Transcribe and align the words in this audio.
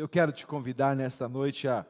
Eu 0.00 0.08
quero 0.08 0.32
te 0.32 0.46
convidar 0.46 0.96
nesta 0.96 1.28
noite 1.28 1.68
a, 1.68 1.84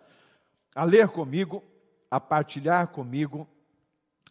a 0.75 0.83
ler 0.83 1.07
comigo, 1.07 1.63
a 2.11 2.19
partilhar 2.19 2.89
comigo 2.89 3.49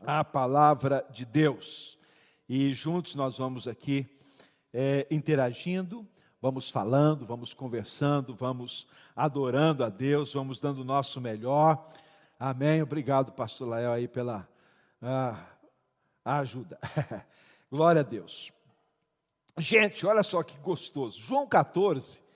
a 0.02 0.22
palavra 0.22 1.08
de 1.10 1.24
Deus. 1.24 1.98
E 2.50 2.74
juntos 2.74 3.16
nós 3.16 3.38
vamos 3.38 3.70
aqui 3.70 4.06
é, 4.74 5.08
interagindo, 5.10 6.06
vamos 6.42 6.70
falando, 6.70 7.26
vamos 7.26 7.54
conversando, 7.54 8.36
vamos 8.36 8.86
adorando 9.16 9.86
a 9.86 9.88
Deus, 9.88 10.34
vamos 10.34 10.60
dando 10.60 10.82
o 10.82 10.84
nosso 10.86 11.22
melhor. 11.22 11.88
Amém. 12.38 12.82
Obrigado, 12.82 13.32
pastor 13.32 13.70
Lael, 13.70 13.94
aí 13.94 14.10
pela 14.10 14.46
ah, 15.02 15.42
ajuda. 16.26 16.78
Glória 17.72 18.02
a 18.02 18.04
Deus. 18.04 18.52
Gente, 19.58 20.06
olha 20.06 20.22
só 20.22 20.44
que 20.44 20.58
gostoso. 20.58 21.18
João 21.22 21.48
14, 21.48 22.28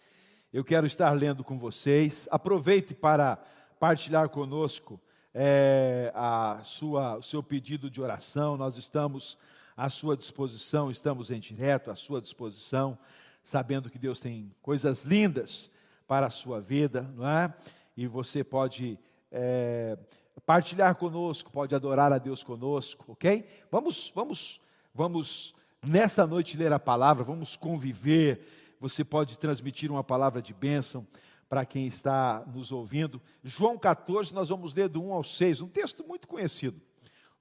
eu 0.53 0.63
quero 0.63 0.85
estar 0.85 1.11
lendo 1.13 1.43
com 1.43 1.57
vocês. 1.57 2.27
Aproveite 2.29 2.93
para 2.93 3.39
partilhar 3.79 4.29
conosco 4.29 5.01
é, 5.33 6.11
a 6.13 6.61
sua, 6.63 7.17
o 7.17 7.23
seu 7.23 7.41
pedido 7.41 7.89
de 7.89 7.99
oração. 7.99 8.55
Nós 8.55 8.77
estamos 8.77 9.35
à 9.75 9.89
sua 9.89 10.15
disposição, 10.15 10.91
estamos 10.91 11.31
em 11.31 11.39
direto 11.39 11.89
à 11.89 11.95
sua 11.95 12.21
disposição, 12.21 12.95
sabendo 13.43 13.89
que 13.89 13.97
Deus 13.97 14.21
tem 14.21 14.53
coisas 14.61 15.03
lindas 15.03 15.71
para 16.07 16.27
a 16.27 16.29
sua 16.29 16.61
vida, 16.61 17.01
não 17.15 17.27
é? 17.27 17.51
E 17.97 18.05
você 18.05 18.43
pode 18.43 18.99
é, 19.31 19.97
partilhar 20.45 20.93
conosco, 20.95 21.51
pode 21.51 21.73
adorar 21.73 22.13
a 22.13 22.19
Deus 22.19 22.43
conosco, 22.43 23.13
ok? 23.13 23.49
Vamos, 23.71 24.11
vamos, 24.13 24.61
vamos 24.93 25.55
nesta 25.83 26.27
noite 26.27 26.55
ler 26.57 26.71
a 26.71 26.79
palavra, 26.79 27.23
vamos 27.23 27.55
conviver. 27.55 28.61
Você 28.83 29.01
pode 29.01 29.39
transmitir 29.39 29.89
uma 29.89 30.03
palavra 30.03 30.41
de 30.41 30.53
bênção 30.53 31.07
para 31.47 31.65
quem 31.65 31.87
está 31.87 32.43
nos 32.53 32.69
ouvindo. 32.69 33.21
João 33.41 33.77
14, 33.77 34.33
nós 34.33 34.49
vamos 34.49 34.75
ler 34.75 34.89
do 34.89 35.01
1 35.01 35.13
ao 35.13 35.23
6, 35.23 35.61
um 35.61 35.69
texto 35.69 36.05
muito 36.05 36.27
conhecido. 36.27 36.81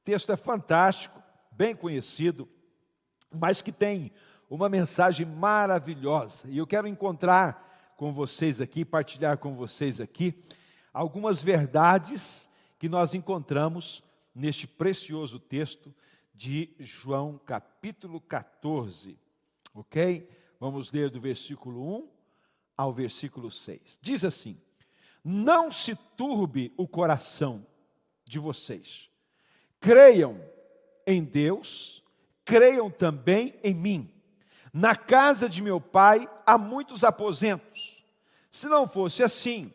O 0.00 0.04
texto 0.04 0.30
é 0.30 0.36
fantástico, 0.36 1.20
bem 1.50 1.74
conhecido, 1.74 2.48
mas 3.28 3.60
que 3.60 3.72
tem 3.72 4.12
uma 4.48 4.68
mensagem 4.68 5.26
maravilhosa. 5.26 6.46
E 6.48 6.58
eu 6.58 6.64
quero 6.64 6.86
encontrar 6.86 7.92
com 7.96 8.12
vocês 8.12 8.60
aqui, 8.60 8.84
partilhar 8.84 9.36
com 9.36 9.56
vocês 9.56 10.00
aqui, 10.00 10.40
algumas 10.94 11.42
verdades 11.42 12.48
que 12.78 12.88
nós 12.88 13.14
encontramos 13.14 14.00
neste 14.32 14.68
precioso 14.68 15.40
texto 15.40 15.92
de 16.32 16.70
João, 16.78 17.36
capítulo 17.44 18.20
14. 18.20 19.18
Ok? 19.74 20.28
Vamos 20.62 20.92
ler 20.92 21.10
do 21.10 21.20
versículo 21.20 21.82
1 21.96 22.08
ao 22.76 22.92
versículo 22.92 23.50
6. 23.50 23.98
Diz 24.00 24.24
assim: 24.24 24.56
Não 25.24 25.72
se 25.72 25.96
turbe 26.16 26.72
o 26.76 26.86
coração 26.86 27.66
de 28.24 28.38
vocês. 28.38 29.10
Creiam 29.80 30.40
em 31.04 31.24
Deus, 31.24 32.00
creiam 32.44 32.88
também 32.88 33.58
em 33.64 33.74
mim. 33.74 34.14
Na 34.72 34.94
casa 34.94 35.48
de 35.48 35.60
meu 35.60 35.80
pai 35.80 36.30
há 36.46 36.56
muitos 36.56 37.02
aposentos. 37.02 38.06
Se 38.52 38.68
não 38.68 38.86
fosse 38.86 39.20
assim, 39.24 39.74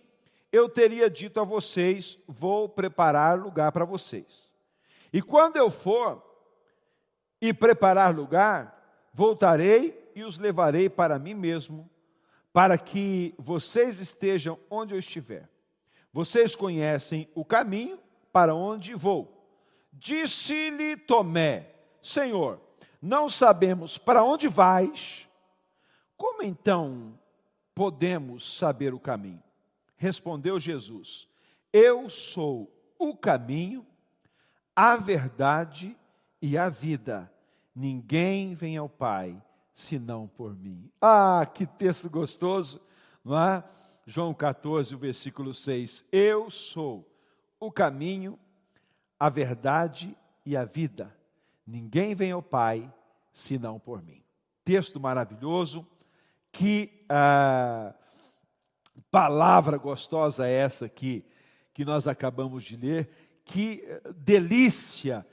eu 0.53 0.69
teria 0.69 1.09
dito 1.09 1.41
a 1.41 1.43
vocês: 1.43 2.17
vou 2.25 2.69
preparar 2.69 3.37
lugar 3.37 3.73
para 3.73 3.83
vocês. 3.83 4.53
E 5.11 5.21
quando 5.21 5.57
eu 5.57 5.69
for 5.69 6.23
e 7.41 7.53
preparar 7.53 8.15
lugar, 8.15 9.09
voltarei 9.13 10.06
e 10.17 10.23
os 10.23 10.39
levarei 10.39 10.89
para 10.89 11.19
mim 11.19 11.35
mesmo, 11.35 11.87
para 12.51 12.75
que 12.75 13.35
vocês 13.37 13.99
estejam 13.99 14.57
onde 14.67 14.95
eu 14.95 14.97
estiver. 14.97 15.47
Vocês 16.11 16.55
conhecem 16.55 17.29
o 17.35 17.45
caminho 17.45 17.99
para 18.33 18.55
onde 18.55 18.95
vou. 18.95 19.47
Disse-lhe 19.93 20.97
Tomé: 20.97 21.71
Senhor, 22.01 22.59
não 22.99 23.29
sabemos 23.29 23.99
para 23.99 24.23
onde 24.23 24.47
vais, 24.47 25.29
como 26.15 26.41
então 26.41 27.19
podemos 27.75 28.57
saber 28.57 28.95
o 28.95 28.99
caminho? 28.99 29.43
Respondeu 29.97 30.59
Jesus: 30.59 31.27
Eu 31.71 32.09
sou 32.09 32.75
o 32.97 33.15
caminho, 33.15 33.85
a 34.75 34.95
verdade 34.95 35.95
e 36.41 36.57
a 36.57 36.69
vida. 36.69 37.31
Ninguém 37.75 38.55
vem 38.55 38.77
ao 38.77 38.89
Pai 38.89 39.39
senão 39.77 40.27
por 40.27 40.57
mim. 40.57 40.89
Ah, 40.99 41.45
que 41.45 41.67
texto 41.67 42.09
gostoso, 42.09 42.81
não 43.23 43.37
é? 43.37 43.63
João 44.07 44.33
14, 44.33 44.95
o 44.95 44.97
versículo 44.97 45.53
6. 45.53 46.03
Eu 46.11 46.49
sou 46.49 47.07
o 47.59 47.71
caminho, 47.71 48.39
a 49.19 49.29
verdade 49.29 50.17
e 50.43 50.57
a 50.57 50.65
vida. 50.65 51.15
Ninguém 51.65 52.15
vem 52.15 52.31
ao 52.31 52.41
Pai 52.41 52.91
senão 53.31 53.77
por 53.77 54.01
mim. 54.01 54.23
Texto 54.65 54.99
maravilhoso, 54.99 55.85
que 56.51 57.05
ah, 57.07 57.93
palavra 59.11 59.77
gostosa 59.77 60.47
é 60.47 60.53
essa 60.53 60.89
que, 60.89 61.23
que 61.71 61.85
nós 61.85 62.07
acabamos 62.07 62.63
de 62.63 62.75
ler, 62.77 63.11
que 63.45 63.83
delícia 64.15 65.23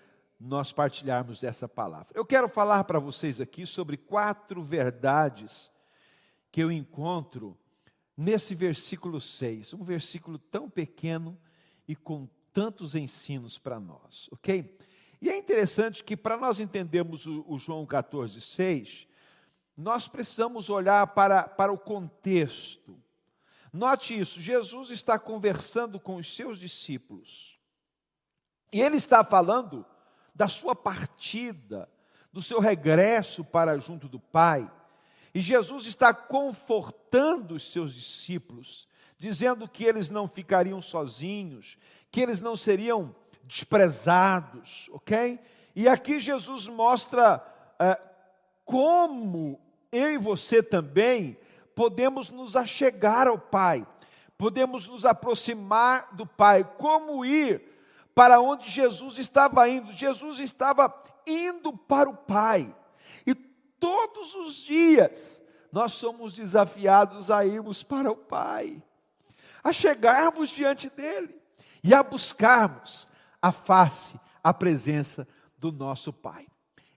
nós 0.44 0.72
partilharmos 0.72 1.42
essa 1.42 1.66
palavra. 1.66 2.08
Eu 2.14 2.24
quero 2.24 2.48
falar 2.48 2.84
para 2.84 2.98
vocês 2.98 3.40
aqui 3.40 3.66
sobre 3.66 3.96
quatro 3.96 4.62
verdades 4.62 5.70
que 6.52 6.62
eu 6.62 6.70
encontro 6.70 7.58
nesse 8.16 8.54
versículo 8.54 9.20
6, 9.20 9.72
um 9.72 9.82
versículo 9.82 10.38
tão 10.38 10.68
pequeno 10.68 11.38
e 11.88 11.96
com 11.96 12.28
tantos 12.52 12.94
ensinos 12.94 13.58
para 13.58 13.80
nós, 13.80 14.28
ok? 14.30 14.78
E 15.20 15.30
é 15.30 15.38
interessante 15.38 16.04
que 16.04 16.16
para 16.16 16.36
nós 16.36 16.60
entendermos 16.60 17.26
o, 17.26 17.44
o 17.48 17.58
João 17.58 17.86
14, 17.86 18.40
6, 18.40 19.08
nós 19.76 20.06
precisamos 20.06 20.68
olhar 20.68 21.06
para, 21.08 21.44
para 21.48 21.72
o 21.72 21.78
contexto. 21.78 22.96
Note 23.72 24.16
isso: 24.16 24.40
Jesus 24.40 24.90
está 24.90 25.18
conversando 25.18 25.98
com 25.98 26.16
os 26.16 26.36
seus 26.36 26.58
discípulos, 26.58 27.58
e 28.70 28.80
ele 28.80 28.96
está 28.96 29.24
falando 29.24 29.84
da 30.34 30.48
sua 30.48 30.74
partida, 30.74 31.88
do 32.32 32.42
seu 32.42 32.58
regresso 32.58 33.44
para 33.44 33.78
junto 33.78 34.08
do 34.08 34.18
Pai. 34.18 34.68
E 35.32 35.40
Jesus 35.40 35.86
está 35.86 36.12
confortando 36.12 37.54
os 37.54 37.70
seus 37.70 37.94
discípulos, 37.94 38.88
dizendo 39.16 39.68
que 39.68 39.84
eles 39.84 40.10
não 40.10 40.26
ficariam 40.26 40.82
sozinhos, 40.82 41.78
que 42.10 42.20
eles 42.20 42.40
não 42.40 42.56
seriam 42.56 43.14
desprezados, 43.44 44.88
ok? 44.92 45.38
E 45.76 45.88
aqui 45.88 46.18
Jesus 46.18 46.66
mostra 46.66 47.44
é, 47.78 48.00
como 48.64 49.60
eu 49.92 50.12
e 50.12 50.18
você 50.18 50.62
também 50.62 51.38
podemos 51.74 52.30
nos 52.30 52.56
achegar 52.56 53.26
ao 53.26 53.38
Pai, 53.38 53.86
podemos 54.38 54.88
nos 54.88 55.04
aproximar 55.04 56.14
do 56.14 56.26
Pai, 56.26 56.64
como 56.64 57.24
ir 57.24 57.73
para 58.14 58.40
onde 58.40 58.70
Jesus 58.70 59.18
estava 59.18 59.68
indo. 59.68 59.90
Jesus 59.92 60.38
estava 60.38 60.92
indo 61.26 61.76
para 61.76 62.08
o 62.08 62.16
Pai. 62.16 62.74
E 63.26 63.34
todos 63.34 64.34
os 64.34 64.56
dias 64.56 65.42
nós 65.72 65.92
somos 65.92 66.34
desafiados 66.34 67.30
a 67.30 67.44
irmos 67.44 67.82
para 67.82 68.10
o 68.10 68.16
Pai, 68.16 68.82
a 69.62 69.72
chegarmos 69.72 70.50
diante 70.50 70.88
dele 70.88 71.34
e 71.82 71.92
a 71.92 72.02
buscarmos 72.02 73.08
a 73.42 73.50
face, 73.50 74.18
a 74.42 74.54
presença 74.54 75.26
do 75.58 75.72
nosso 75.72 76.12
Pai. 76.12 76.46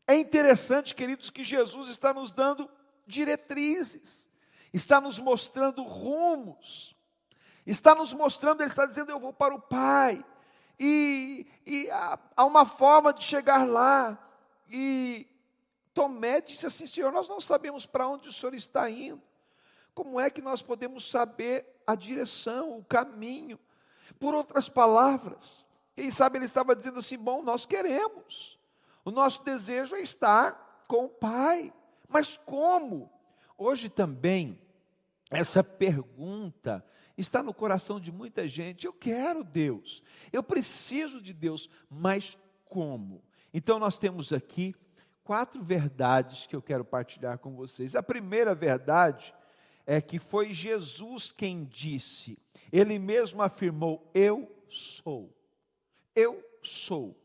É 0.07 0.15
interessante, 0.15 0.95
queridos, 0.95 1.29
que 1.29 1.43
Jesus 1.43 1.89
está 1.89 2.13
nos 2.13 2.31
dando 2.31 2.69
diretrizes, 3.05 4.29
está 4.73 5.01
nos 5.01 5.19
mostrando 5.19 5.83
rumos, 5.83 6.95
está 7.65 7.95
nos 7.95 8.13
mostrando, 8.13 8.61
Ele 8.61 8.69
está 8.69 8.85
dizendo: 8.85 9.11
Eu 9.11 9.19
vou 9.19 9.33
para 9.33 9.55
o 9.55 9.59
Pai, 9.59 10.23
e, 10.79 11.47
e 11.65 11.89
há, 11.89 12.19
há 12.35 12.45
uma 12.45 12.65
forma 12.65 13.13
de 13.13 13.23
chegar 13.23 13.67
lá. 13.67 14.17
E 14.69 15.27
Tomé 15.93 16.41
disse 16.41 16.65
assim: 16.65 16.85
Senhor, 16.85 17.11
nós 17.11 17.27
não 17.27 17.41
sabemos 17.41 17.85
para 17.85 18.07
onde 18.07 18.29
o 18.29 18.33
Senhor 18.33 18.53
está 18.53 18.89
indo. 18.89 19.21
Como 19.93 20.19
é 20.19 20.29
que 20.29 20.41
nós 20.41 20.61
podemos 20.61 21.09
saber 21.09 21.65
a 21.85 21.95
direção, 21.95 22.77
o 22.77 22.83
caminho? 22.83 23.59
Por 24.19 24.35
outras 24.35 24.69
palavras, 24.69 25.65
quem 25.95 26.11
sabe 26.11 26.37
ele 26.37 26.45
estava 26.45 26.75
dizendo 26.75 26.99
assim: 26.99 27.17
Bom, 27.17 27.41
nós 27.41 27.65
queremos, 27.65 28.59
o 29.03 29.11
nosso 29.11 29.43
desejo 29.43 29.95
é 29.95 30.01
estar 30.01 30.85
com 30.87 31.05
o 31.05 31.09
Pai, 31.09 31.73
mas 32.07 32.37
como? 32.37 33.11
Hoje 33.57 33.89
também, 33.89 34.61
essa 35.31 35.63
pergunta 35.63 36.85
está 37.17 37.41
no 37.41 37.53
coração 37.53 37.99
de 37.99 38.11
muita 38.11 38.47
gente. 38.47 38.85
Eu 38.85 38.93
quero 38.93 39.43
Deus, 39.43 40.03
eu 40.31 40.43
preciso 40.43 41.21
de 41.21 41.33
Deus, 41.33 41.69
mas 41.89 42.37
como? 42.65 43.23
Então 43.53 43.79
nós 43.79 43.97
temos 43.97 44.31
aqui 44.31 44.75
quatro 45.23 45.63
verdades 45.63 46.45
que 46.45 46.55
eu 46.55 46.61
quero 46.61 46.85
partilhar 46.85 47.37
com 47.39 47.55
vocês. 47.55 47.95
A 47.95 48.03
primeira 48.03 48.53
verdade 48.53 49.33
é 49.85 49.99
que 50.01 50.19
foi 50.19 50.53
Jesus 50.53 51.31
quem 51.31 51.63
disse, 51.63 52.37
ele 52.71 52.99
mesmo 52.99 53.41
afirmou: 53.41 54.09
Eu 54.13 54.49
sou. 54.67 55.33
Eu 56.15 56.43
sou. 56.61 57.15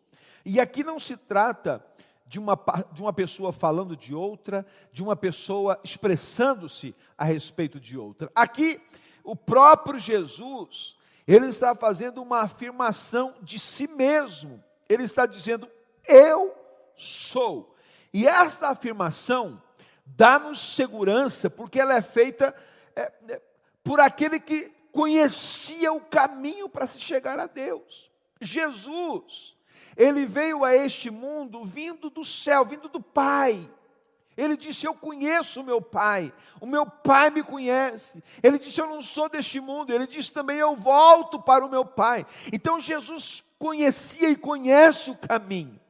E 0.45 0.61
aqui 0.61 0.83
não 0.83 0.99
se 0.99 1.17
trata 1.17 1.85
de 2.27 2.39
uma, 2.39 2.59
de 2.93 3.03
uma 3.03 3.13
pessoa 3.13 3.53
falando 3.53 3.97
de 3.97 4.15
outra, 4.15 4.65
de 4.93 5.03
uma 5.03 5.15
pessoa 5.15 5.79
expressando-se 5.85 6.95
a 7.17 7.25
respeito 7.25 7.79
de 7.79 7.99
outra. 7.99 8.31
Aqui, 8.35 8.81
o 9.25 9.37
próprio 9.37 9.99
Jesus, 9.99 10.97
ele 11.27 11.47
está 11.47 11.75
fazendo 11.75 12.23
uma 12.23 12.41
afirmação 12.41 13.35
de 13.41 13.59
si 13.59 13.87
mesmo. 13.87 14.63
Ele 14.89 15.05
está 15.05 15.27
dizendo: 15.27 15.71
Eu 16.07 16.55
sou. 16.95 17.75
E 18.13 18.27
esta 18.27 18.69
afirmação 18.69 19.63
dá-nos 20.05 20.61
segurança, 20.75 21.49
porque 21.49 21.81
ela 21.81 21.95
é 21.95 22.03
feita 22.03 22.55
é, 22.95 23.13
é, 23.29 23.43
por 23.83 24.01
aquele 24.01 24.39
que 24.39 24.71
conhecia 24.91 25.93
o 25.93 26.01
caminho 26.01 26.69
para 26.69 26.87
se 26.87 27.01
chegar 27.01 27.39
a 27.39 27.47
Deus. 27.47 28.11
Jesus, 28.41 29.57
ele 29.97 30.27
veio 30.27 30.65
a 30.65 30.75
este 30.75 31.11
mundo 31.11 31.65
vindo 31.65 32.11
do 32.11 32.25
céu, 32.25 32.65
vindo 32.65 32.89
do 32.89 33.01
Pai. 33.01 33.71
Ele 34.37 34.57
disse: 34.57 34.87
Eu 34.87 34.95
conheço 34.95 35.61
o 35.61 35.65
meu 35.65 35.81
Pai, 35.81 36.33
o 36.61 36.67
meu 36.67 36.87
Pai 36.87 37.31
me 37.31 37.43
conhece. 37.43 38.23
Ele 38.43 38.59
disse: 38.59 38.81
Eu 38.81 38.89
não 38.89 39.03
sou 39.03 39.29
deste 39.29 39.61
mundo. 39.61 39.93
Ele 39.93 40.07
disse 40.07 40.33
também: 40.33 40.59
Eu 40.59 40.75
volto 40.75 41.41
para 41.41 41.65
o 41.65 41.71
meu 41.71 41.85
Pai. 41.85 42.27
Então 42.53 42.81
Jesus 42.81 43.45
conhecia 43.59 44.29
e 44.29 44.37
conhece 44.37 45.11
o 45.11 45.17
caminho. 45.17 45.81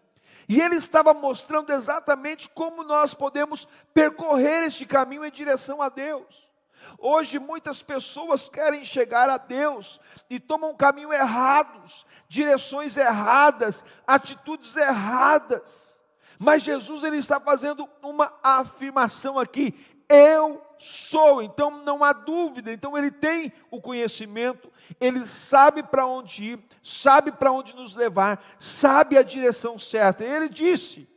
E 0.49 0.61
ele 0.61 0.77
estava 0.77 1.15
mostrando 1.15 1.73
exatamente 1.73 2.49
como 2.49 2.83
nós 2.83 3.15
podemos 3.15 3.67
percorrer 3.95 4.65
este 4.65 4.85
caminho 4.85 5.25
em 5.25 5.31
direção 5.31 5.81
a 5.81 5.89
Deus. 5.89 6.51
Hoje 6.99 7.39
muitas 7.39 7.83
pessoas 7.83 8.49
querem 8.49 8.85
chegar 8.85 9.31
a 9.31 9.39
Deus 9.39 10.01
e 10.29 10.39
tomam 10.39 10.77
caminho 10.77 11.13
errados, 11.13 12.05
direções 12.29 12.97
erradas, 12.97 13.85
atitudes 14.07 14.77
erradas. 14.77 16.02
Mas 16.43 16.65
Jesus 16.65 17.05
ele 17.05 17.19
está 17.19 17.39
fazendo 17.39 17.89
uma 18.03 18.35
afirmação 18.43 19.39
aqui: 19.39 19.75
eu 20.09 20.61
sou. 20.77 21.41
Então 21.41 21.71
não 21.85 22.03
há 22.03 22.13
dúvida. 22.13 22.73
Então 22.73 22.99
ele 22.99 23.13
tem 23.13 23.53
o 23.71 23.81
conhecimento, 23.81 24.71
ele 25.01 25.25
sabe 25.25 25.85
para 25.85 26.05
onde 26.05 26.53
ir, 26.53 26.65
sabe 26.83 27.31
para 27.31 27.53
onde 27.53 27.77
nos 27.77 27.95
levar, 27.95 28.45
sabe 28.59 29.17
a 29.17 29.23
direção 29.23 29.79
certa. 29.79 30.25
Ele 30.25 30.49
disse 30.49 31.09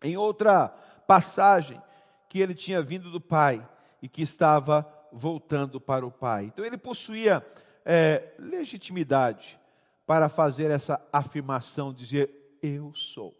em 0.00 0.16
outra 0.16 0.68
passagem 1.08 1.82
que 2.28 2.38
ele 2.38 2.54
tinha 2.54 2.80
vindo 2.80 3.10
do 3.10 3.20
Pai 3.20 3.68
e 4.00 4.08
que 4.08 4.22
estava 4.22 4.86
voltando 5.12 5.80
para 5.80 6.06
o 6.06 6.10
Pai. 6.10 6.44
Então 6.44 6.64
ele 6.64 6.78
possuía 6.78 7.44
é, 7.84 8.32
legitimidade 8.38 9.58
para 10.06 10.28
fazer 10.28 10.70
essa 10.70 11.04
afirmação, 11.12 11.92
dizer: 11.92 12.58
Eu 12.62 12.94
sou, 12.94 13.36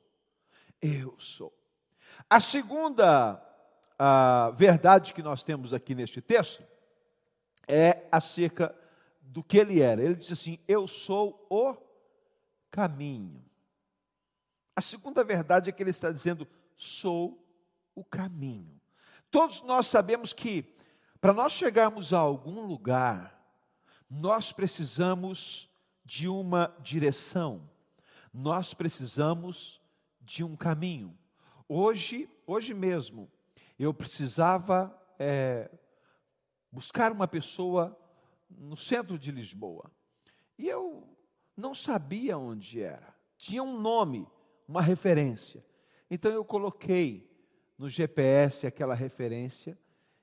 eu 0.80 1.14
sou. 1.18 1.52
A 2.28 2.40
segunda 2.40 3.42
a 3.98 4.50
verdade 4.50 5.14
que 5.14 5.22
nós 5.22 5.42
temos 5.42 5.72
aqui 5.72 5.94
neste 5.94 6.20
texto 6.20 6.62
é 7.66 8.06
acerca 8.12 8.74
do 9.20 9.42
que 9.42 9.56
ele 9.56 9.80
era. 9.80 10.02
Ele 10.02 10.14
diz 10.14 10.30
assim: 10.32 10.58
Eu 10.68 10.86
sou 10.86 11.46
o 11.48 11.76
caminho. 12.70 13.44
A 14.74 14.80
segunda 14.80 15.24
verdade 15.24 15.70
é 15.70 15.72
que 15.72 15.82
ele 15.82 15.90
está 15.90 16.12
dizendo: 16.12 16.46
Sou 16.76 17.42
o 17.94 18.04
caminho. 18.04 18.80
Todos 19.30 19.62
nós 19.62 19.86
sabemos 19.86 20.32
que 20.32 20.74
para 21.20 21.32
nós 21.32 21.52
chegarmos 21.52 22.12
a 22.12 22.18
algum 22.18 22.60
lugar, 22.66 23.34
nós 24.08 24.52
precisamos 24.52 25.70
de 26.04 26.28
uma 26.28 26.72
direção, 26.80 27.68
nós 28.32 28.74
precisamos 28.74 29.80
de 30.26 30.42
um 30.42 30.56
caminho. 30.56 31.16
Hoje, 31.68 32.28
hoje 32.44 32.74
mesmo, 32.74 33.30
eu 33.78 33.94
precisava 33.94 34.94
é, 35.18 35.70
buscar 36.70 37.12
uma 37.12 37.28
pessoa 37.28 37.96
no 38.50 38.76
centro 38.76 39.18
de 39.18 39.30
Lisboa. 39.30 39.90
E 40.58 40.68
eu 40.68 41.08
não 41.56 41.74
sabia 41.74 42.36
onde 42.36 42.82
era. 42.82 43.14
Tinha 43.38 43.62
um 43.62 43.80
nome, 43.80 44.26
uma 44.66 44.82
referência. 44.82 45.64
Então 46.10 46.30
eu 46.32 46.44
coloquei 46.44 47.30
no 47.78 47.88
GPS 47.88 48.66
aquela 48.66 48.94
referência 48.94 49.78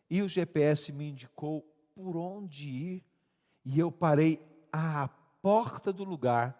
e 0.10 0.22
o 0.22 0.30
GPS 0.30 0.92
me 0.92 1.10
indicou 1.10 1.62
por 1.96 2.18
onde 2.18 2.68
ir 2.68 3.06
e 3.64 3.80
eu 3.80 3.92
parei 3.92 4.42
à 4.72 5.08
porta 5.42 5.94
do 5.94 6.04
lugar 6.04 6.60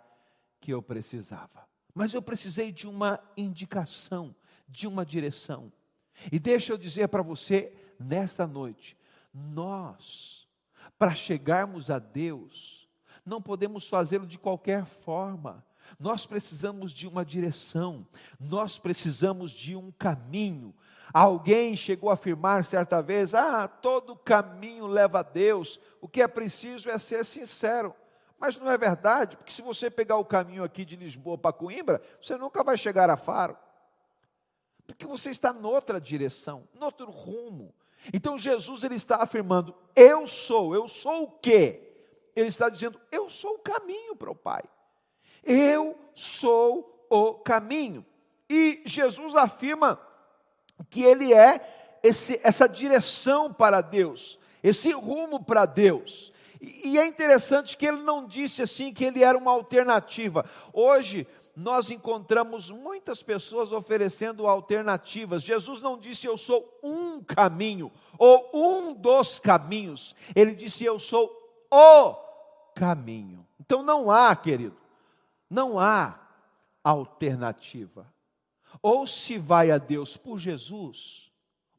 que 0.60 0.72
eu 0.72 0.82
precisava. 0.82 1.73
Mas 1.94 2.14
eu 2.14 2.22
precisei 2.22 2.72
de 2.72 2.88
uma 2.88 3.20
indicação, 3.38 4.36
de 4.68 4.88
uma 4.88 5.06
direção. 5.06 5.72
E 6.32 6.40
deixa 6.40 6.74
eu 6.74 6.78
dizer 6.78 7.08
para 7.08 7.22
você 7.22 7.74
nesta 8.00 8.48
noite, 8.48 8.98
nós, 9.34 10.48
para 10.98 11.14
chegarmos 11.14 11.90
a 11.90 12.00
Deus, 12.00 12.88
não 13.26 13.42
podemos 13.42 13.88
fazê-lo 13.88 14.28
de 14.28 14.38
qualquer 14.38 14.86
forma. 14.86 15.66
Nós 16.00 16.26
precisamos 16.26 16.92
de 16.92 17.08
uma 17.08 17.24
direção, 17.24 18.08
nós 18.40 18.80
precisamos 18.80 19.52
de 19.52 19.76
um 19.76 19.92
caminho. 19.92 20.74
Alguém 21.14 21.76
chegou 21.76 22.10
a 22.10 22.14
afirmar 22.14 22.64
certa 22.64 23.02
vez: 23.02 23.36
ah, 23.36 23.68
todo 23.68 24.16
caminho 24.16 24.88
leva 24.88 25.20
a 25.20 25.24
Deus, 25.24 25.80
o 26.02 26.08
que 26.08 26.22
é 26.22 26.28
preciso 26.28 26.90
é 26.90 26.98
ser 26.98 27.24
sincero. 27.24 27.94
Mas 28.46 28.60
não 28.60 28.70
é 28.70 28.78
verdade, 28.78 29.38
porque 29.38 29.54
se 29.54 29.62
você 29.62 29.90
pegar 29.90 30.18
o 30.18 30.26
caminho 30.26 30.66
aqui 30.66 30.84
de 30.84 30.98
Lisboa 30.98 31.38
para 31.38 31.54
Coimbra, 31.54 32.02
você 32.22 32.36
nunca 32.36 32.62
vai 32.62 32.78
chegar 32.78 33.10
a 33.10 33.16
Faro. 33.16 33.58
Porque 34.86 35.06
você 35.06 35.30
está 35.30 35.54
noutra 35.54 35.98
direção, 35.98 36.68
noutro 36.74 37.10
rumo. 37.10 37.74
Então 38.14 38.38
Jesus 38.38 38.84
ele 38.84 38.96
está 38.96 39.24
afirmando: 39.24 39.74
eu 39.96 40.28
sou, 40.28 40.76
eu 40.76 40.90
sou 40.90 41.24
o 41.24 41.32
quê? 41.32 41.90
Ele 42.36 42.50
está 42.50 42.68
dizendo: 42.68 43.00
eu 43.10 43.30
sou 43.30 43.54
o 43.54 43.60
caminho 43.60 44.14
para 44.14 44.32
o 44.32 44.36
Pai. 44.36 44.64
Eu 45.42 45.98
sou 46.14 47.08
o 47.10 47.36
caminho. 47.36 48.06
E 48.50 48.82
Jesus 48.86 49.38
afirma 49.38 49.98
que 50.90 51.02
ele 51.02 51.34
é 51.34 51.98
esse, 52.04 52.42
essa 52.44 52.68
direção 52.68 53.54
para 53.54 53.80
Deus, 53.80 54.38
esse 54.62 54.92
rumo 54.92 55.42
para 55.42 55.66
Deus. 55.66 56.33
E 56.66 56.98
é 56.98 57.06
interessante 57.06 57.76
que 57.76 57.86
ele 57.86 58.02
não 58.02 58.26
disse 58.26 58.62
assim 58.62 58.94
que 58.94 59.04
ele 59.04 59.22
era 59.22 59.38
uma 59.38 59.52
alternativa. 59.52 60.50
Hoje 60.72 61.28
nós 61.54 61.92
encontramos 61.92 62.72
muitas 62.72 63.22
pessoas 63.22 63.74
oferecendo 63.74 64.48
alternativas. 64.48 65.44
Jesus 65.44 65.82
não 65.82 66.00
disse 66.00 66.26
eu 66.26 66.38
sou 66.38 66.80
um 66.82 67.22
caminho 67.22 67.92
ou 68.18 68.50
um 68.54 68.94
dos 68.94 69.42
caminhos. 69.42 70.16
Ele 70.34 70.56
disse 70.56 70.86
eu 70.86 70.98
sou 70.98 71.30
o 71.70 72.14
caminho. 72.74 73.46
Então 73.60 73.84
não 73.84 74.10
há, 74.10 74.34
querido, 74.34 74.78
não 75.50 75.78
há 75.78 76.18
alternativa. 76.82 78.12
Ou 78.82 79.06
se 79.06 79.38
vai 79.38 79.70
a 79.70 79.78
Deus 79.78 80.16
por 80.16 80.40
Jesus, 80.40 81.30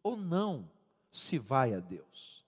ou 0.02 0.14
não 0.14 0.70
se 1.10 1.38
vai 1.38 1.72
a 1.72 1.80
Deus. 1.80 2.44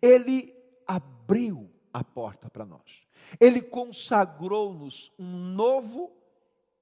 Ele 0.00 0.54
abriu 0.86 1.73
a 1.94 2.02
porta 2.02 2.50
para 2.50 2.66
nós. 2.66 3.06
Ele 3.40 3.62
consagrou-nos 3.62 5.12
um 5.16 5.30
novo 5.30 6.12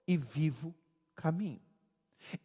e 0.09 0.17
vivo 0.17 0.75
caminho. 1.15 1.61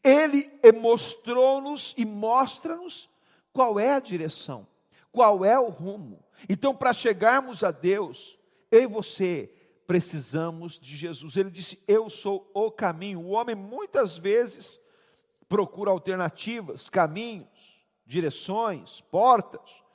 Ele 0.04 0.52
mostrou-nos 0.82 1.96
e 1.98 2.06
mostra-nos 2.06 3.10
qual 3.54 3.80
é 3.80 3.94
a 3.94 4.00
direção, 4.02 4.68
qual 5.12 5.46
é 5.46 5.58
o 5.58 5.70
rumo. 5.70 6.22
Então, 6.50 6.76
para 6.76 6.92
chegarmos 6.92 7.64
a 7.64 7.72
Deus, 7.72 8.38
eu 8.70 8.82
e 8.82 8.88
você 8.88 9.50
precisamos 9.86 10.78
de 10.78 10.96
Jesus. 10.96 11.38
Ele 11.38 11.50
disse: 11.50 11.82
Eu 11.88 12.10
sou 12.10 12.52
o 12.54 12.70
caminho. 12.70 13.22
O 13.22 13.30
homem 13.30 13.56
muitas 13.56 14.18
vezes 14.18 14.82
procura 15.48 15.90
alternativas, 15.90 16.90
caminhos, 16.90 17.82
direções, 18.06 19.00
portas. 19.00 19.87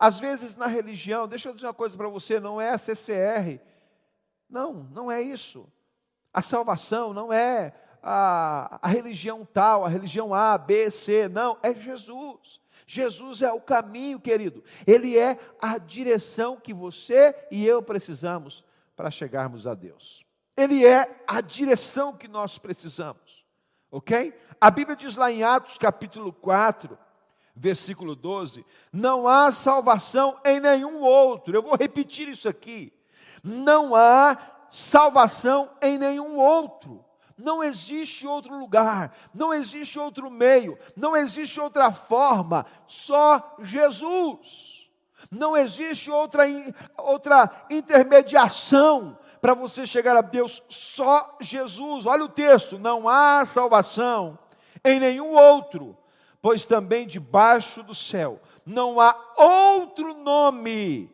Às 0.00 0.18
vezes 0.18 0.56
na 0.56 0.66
religião, 0.66 1.28
deixa 1.28 1.50
eu 1.50 1.54
dizer 1.54 1.66
uma 1.66 1.74
coisa 1.74 1.94
para 1.94 2.08
você: 2.08 2.40
não 2.40 2.58
é 2.58 2.70
a 2.70 2.78
CCR. 2.78 3.60
Não, 4.48 4.88
não 4.90 5.12
é 5.12 5.20
isso. 5.20 5.70
A 6.32 6.40
salvação 6.40 7.12
não 7.12 7.30
é 7.30 7.74
a, 8.02 8.78
a 8.80 8.88
religião 8.88 9.46
tal, 9.52 9.84
a 9.84 9.88
religião 9.88 10.32
A, 10.32 10.56
B, 10.56 10.90
C, 10.90 11.28
não, 11.28 11.58
é 11.62 11.74
Jesus. 11.74 12.60
Jesus 12.86 13.42
é 13.42 13.52
o 13.52 13.60
caminho, 13.60 14.18
querido. 14.18 14.64
Ele 14.86 15.16
é 15.16 15.38
a 15.60 15.78
direção 15.78 16.56
que 16.56 16.74
você 16.74 17.36
e 17.50 17.64
eu 17.64 17.82
precisamos 17.82 18.64
para 18.96 19.10
chegarmos 19.10 19.66
a 19.66 19.74
Deus. 19.74 20.24
Ele 20.56 20.84
é 20.84 21.22
a 21.26 21.40
direção 21.40 22.16
que 22.16 22.26
nós 22.26 22.58
precisamos. 22.58 23.46
OK? 23.90 24.34
A 24.60 24.70
Bíblia 24.70 24.96
diz 24.96 25.16
lá 25.16 25.30
em 25.30 25.42
Atos 25.42 25.78
capítulo 25.78 26.32
4, 26.32 26.98
versículo 27.54 28.14
12: 28.14 28.64
Não 28.92 29.28
há 29.28 29.52
salvação 29.52 30.38
em 30.44 30.60
nenhum 30.60 31.00
outro. 31.00 31.56
Eu 31.56 31.62
vou 31.62 31.76
repetir 31.76 32.28
isso 32.28 32.48
aqui. 32.48 32.92
Não 33.42 33.94
há 33.94 34.36
salvação 34.70 35.70
em 35.80 35.98
nenhum 35.98 36.36
outro. 36.36 37.04
Não 37.36 37.64
existe 37.64 38.26
outro 38.26 38.58
lugar, 38.58 39.16
não 39.32 39.54
existe 39.54 39.98
outro 39.98 40.30
meio, 40.30 40.78
não 40.94 41.16
existe 41.16 41.58
outra 41.58 41.90
forma, 41.90 42.66
só 42.86 43.56
Jesus. 43.60 44.90
Não 45.30 45.56
existe 45.56 46.10
outra, 46.10 46.44
outra 46.98 47.64
intermediação 47.70 49.18
para 49.40 49.54
você 49.54 49.86
chegar 49.86 50.16
a 50.16 50.20
Deus, 50.20 50.62
só 50.68 51.36
Jesus. 51.40 52.04
Olha 52.04 52.24
o 52.24 52.28
texto: 52.28 52.78
não 52.78 53.08
há 53.08 53.44
salvação 53.44 54.38
em 54.84 55.00
nenhum 55.00 55.32
outro, 55.34 55.96
pois 56.40 56.64
também 56.64 57.06
debaixo 57.06 57.82
do 57.82 57.94
céu 57.94 58.40
não 58.64 59.00
há 59.00 59.16
outro 59.36 60.14
nome 60.14 61.10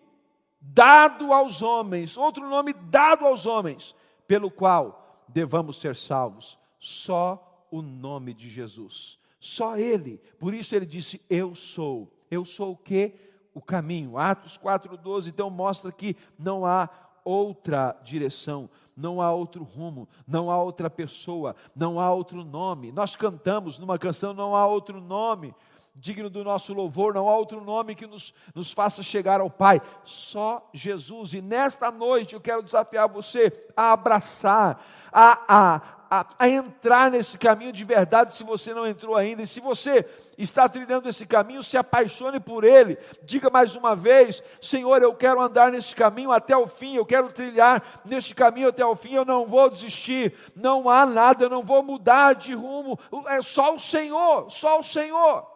dado 0.60 1.32
aos 1.32 1.62
homens, 1.62 2.16
outro 2.16 2.48
nome 2.48 2.72
dado 2.72 3.24
aos 3.24 3.46
homens, 3.46 3.94
pelo 4.26 4.50
qual 4.50 5.24
devamos 5.28 5.78
ser 5.78 5.96
salvos. 5.96 6.58
Só 6.78 7.66
o 7.70 7.82
nome 7.82 8.34
de 8.34 8.48
Jesus. 8.48 9.18
Só 9.40 9.76
Ele. 9.76 10.18
Por 10.38 10.54
isso 10.54 10.74
ele 10.74 10.86
disse: 10.86 11.20
Eu 11.28 11.54
sou. 11.54 12.12
Eu 12.30 12.44
sou 12.44 12.72
o 12.72 12.76
que? 12.76 13.14
O 13.54 13.62
caminho. 13.62 14.18
Atos 14.18 14.58
4,12. 14.58 15.28
Então 15.28 15.48
mostra 15.48 15.90
que 15.92 16.16
não 16.38 16.66
há 16.66 16.88
outra 17.24 17.98
direção, 18.04 18.70
não 18.96 19.20
há 19.20 19.30
outro 19.32 19.62
rumo, 19.62 20.08
não 20.26 20.50
há 20.50 20.62
outra 20.62 20.88
pessoa, 20.88 21.54
não 21.74 22.00
há 22.00 22.10
outro 22.10 22.42
nome. 22.42 22.90
Nós 22.90 23.14
cantamos 23.14 23.78
numa 23.78 23.98
canção, 23.98 24.32
não 24.32 24.56
há 24.56 24.66
outro 24.66 25.00
nome 25.00 25.54
digno 25.98 26.28
do 26.28 26.44
nosso 26.44 26.74
louvor, 26.74 27.14
não 27.14 27.28
há 27.28 27.36
outro 27.36 27.64
nome 27.64 27.94
que 27.94 28.06
nos, 28.06 28.34
nos 28.54 28.72
faça 28.72 29.02
chegar 29.02 29.40
ao 29.40 29.50
Pai, 29.50 29.80
só 30.04 30.68
Jesus. 30.72 31.32
E 31.32 31.40
nesta 31.40 31.90
noite 31.90 32.34
eu 32.34 32.40
quero 32.40 32.62
desafiar 32.62 33.08
você 33.08 33.50
a 33.76 33.92
abraçar, 33.92 34.84
a, 35.10 35.38
a, 35.48 35.80
a, 36.10 36.26
a, 36.38 36.48
entrar 36.48 37.10
nesse 37.10 37.38
caminho 37.38 37.72
de 37.72 37.84
verdade, 37.84 38.34
se 38.34 38.44
você 38.44 38.72
não 38.72 38.86
entrou 38.86 39.16
ainda, 39.16 39.42
e 39.42 39.46
se 39.46 39.60
você 39.60 40.04
está 40.38 40.68
trilhando 40.68 41.08
esse 41.08 41.26
caminho, 41.26 41.62
se 41.62 41.76
apaixone 41.76 42.40
por 42.40 42.64
ele, 42.64 42.98
diga 43.22 43.50
mais 43.50 43.76
uma 43.76 43.94
vez: 43.94 44.42
Senhor, 44.60 45.02
eu 45.02 45.14
quero 45.14 45.40
andar 45.40 45.72
nesse 45.72 45.94
caminho 45.94 46.32
até 46.32 46.56
o 46.56 46.66
fim, 46.66 46.96
eu 46.96 47.06
quero 47.06 47.32
trilhar 47.32 48.02
nesse 48.04 48.34
caminho 48.34 48.68
até 48.68 48.84
o 48.84 48.96
fim, 48.96 49.14
eu 49.14 49.24
não 49.24 49.46
vou 49.46 49.70
desistir, 49.70 50.34
não 50.54 50.88
há 50.88 51.06
nada, 51.06 51.44
eu 51.44 51.50
não 51.50 51.62
vou 51.62 51.82
mudar 51.82 52.34
de 52.34 52.54
rumo, 52.54 52.98
é 53.28 53.42
só 53.42 53.74
o 53.74 53.78
Senhor, 53.78 54.50
só 54.50 54.78
o 54.78 54.82
Senhor. 54.82 55.46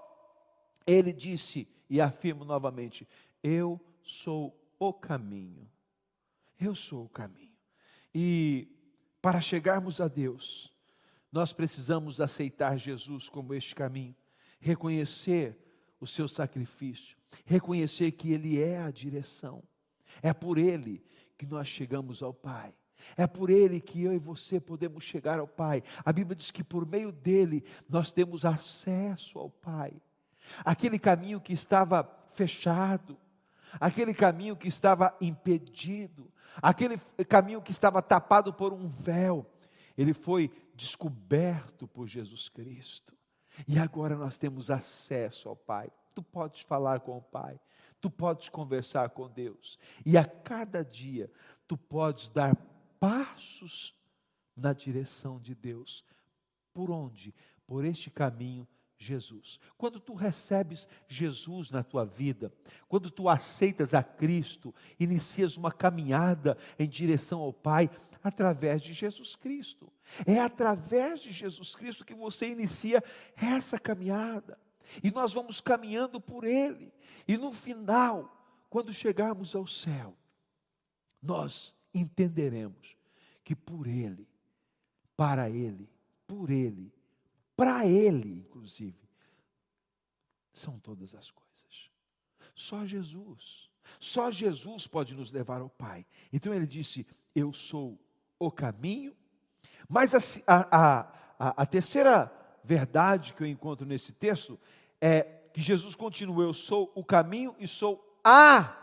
Ele 0.86 1.12
disse, 1.12 1.68
e 1.90 2.00
afirmo 2.00 2.44
novamente: 2.44 3.06
Eu 3.42 3.80
sou 4.02 4.56
o 4.78 4.92
caminho. 4.92 5.68
Eu 6.58 6.74
sou 6.74 7.04
o 7.04 7.08
caminho. 7.08 7.52
E 8.14 8.68
para 9.20 9.40
chegarmos 9.40 10.00
a 10.00 10.08
Deus, 10.08 10.72
nós 11.30 11.52
precisamos 11.52 12.20
aceitar 12.20 12.78
Jesus 12.78 13.28
como 13.28 13.54
este 13.54 13.74
caminho, 13.74 14.14
reconhecer 14.58 15.56
o 16.00 16.06
seu 16.06 16.26
sacrifício, 16.26 17.16
reconhecer 17.44 18.12
que 18.12 18.32
Ele 18.32 18.60
é 18.60 18.80
a 18.80 18.90
direção. 18.90 19.62
É 20.22 20.32
por 20.32 20.58
Ele 20.58 21.04
que 21.36 21.46
nós 21.46 21.68
chegamos 21.68 22.22
ao 22.22 22.34
Pai. 22.34 22.74
É 23.16 23.26
por 23.26 23.48
Ele 23.48 23.80
que 23.80 24.02
eu 24.02 24.12
e 24.12 24.18
você 24.18 24.60
podemos 24.60 25.04
chegar 25.04 25.38
ao 25.38 25.46
Pai. 25.46 25.82
A 26.04 26.12
Bíblia 26.12 26.36
diz 26.36 26.50
que 26.50 26.64
por 26.64 26.86
meio 26.86 27.12
dele 27.12 27.64
nós 27.88 28.10
temos 28.10 28.44
acesso 28.44 29.38
ao 29.38 29.50
Pai 29.50 29.92
aquele 30.64 30.98
caminho 30.98 31.40
que 31.40 31.52
estava 31.52 32.08
fechado, 32.32 33.16
aquele 33.78 34.14
caminho 34.14 34.56
que 34.56 34.68
estava 34.68 35.16
impedido, 35.20 36.32
aquele 36.62 36.98
caminho 37.28 37.62
que 37.62 37.70
estava 37.70 38.00
tapado 38.02 38.52
por 38.52 38.72
um 38.72 38.88
véu, 38.88 39.46
ele 39.96 40.12
foi 40.12 40.50
descoberto 40.74 41.86
por 41.86 42.06
Jesus 42.06 42.48
Cristo. 42.48 43.16
E 43.66 43.78
agora 43.78 44.16
nós 44.16 44.36
temos 44.36 44.70
acesso 44.70 45.48
ao 45.48 45.56
Pai. 45.56 45.90
Tu 46.14 46.22
podes 46.22 46.62
falar 46.62 47.00
com 47.00 47.16
o 47.16 47.22
Pai, 47.22 47.60
tu 48.00 48.10
podes 48.10 48.48
conversar 48.48 49.10
com 49.10 49.28
Deus, 49.28 49.78
e 50.04 50.18
a 50.18 50.24
cada 50.24 50.84
dia 50.84 51.30
tu 51.68 51.76
podes 51.76 52.28
dar 52.28 52.56
passos 52.98 53.94
na 54.56 54.72
direção 54.72 55.38
de 55.38 55.54
Deus. 55.54 56.04
Por 56.72 56.90
onde? 56.90 57.34
Por 57.66 57.84
este 57.84 58.10
caminho 58.10 58.66
Jesus. 59.00 59.58
Quando 59.78 59.98
tu 59.98 60.14
recebes 60.14 60.86
Jesus 61.08 61.70
na 61.70 61.82
tua 61.82 62.04
vida, 62.04 62.52
quando 62.86 63.10
tu 63.10 63.30
aceitas 63.30 63.94
a 63.94 64.02
Cristo, 64.02 64.74
inicias 64.98 65.56
uma 65.56 65.72
caminhada 65.72 66.56
em 66.78 66.86
direção 66.86 67.40
ao 67.40 67.52
Pai 67.52 67.90
através 68.22 68.82
de 68.82 68.92
Jesus 68.92 69.34
Cristo. 69.34 69.90
É 70.26 70.38
através 70.38 71.20
de 71.20 71.32
Jesus 71.32 71.74
Cristo 71.74 72.04
que 72.04 72.14
você 72.14 72.50
inicia 72.50 73.02
essa 73.34 73.78
caminhada. 73.78 74.58
E 75.02 75.10
nós 75.10 75.32
vamos 75.32 75.60
caminhando 75.60 76.20
por 76.20 76.44
Ele. 76.44 76.92
E 77.26 77.38
no 77.38 77.52
final, 77.52 78.36
quando 78.68 78.92
chegarmos 78.92 79.54
ao 79.54 79.66
céu, 79.66 80.14
nós 81.22 81.74
entenderemos 81.94 82.96
que 83.42 83.56
por 83.56 83.86
Ele, 83.86 84.28
para 85.16 85.48
Ele, 85.48 85.88
por 86.26 86.50
Ele, 86.50 86.92
para 87.60 87.84
Ele, 87.84 88.38
inclusive, 88.38 89.06
são 90.50 90.78
todas 90.78 91.14
as 91.14 91.30
coisas. 91.30 91.90
Só 92.54 92.86
Jesus, 92.86 93.68
só 93.98 94.30
Jesus 94.30 94.86
pode 94.86 95.14
nos 95.14 95.30
levar 95.30 95.60
ao 95.60 95.68
Pai. 95.68 96.06
Então 96.32 96.54
ele 96.54 96.66
disse: 96.66 97.06
Eu 97.34 97.52
sou 97.52 98.00
o 98.38 98.50
caminho. 98.50 99.14
Mas 99.86 100.14
a, 100.14 100.18
a, 100.46 101.12
a, 101.38 101.62
a 101.62 101.66
terceira 101.66 102.32
verdade 102.64 103.34
que 103.34 103.42
eu 103.42 103.46
encontro 103.46 103.86
nesse 103.86 104.14
texto 104.14 104.58
é 104.98 105.20
que 105.52 105.60
Jesus 105.60 105.94
continua: 105.94 106.44
Eu 106.44 106.54
sou 106.54 106.90
o 106.94 107.04
caminho 107.04 107.54
e 107.58 107.68
sou 107.68 108.18
a 108.24 108.74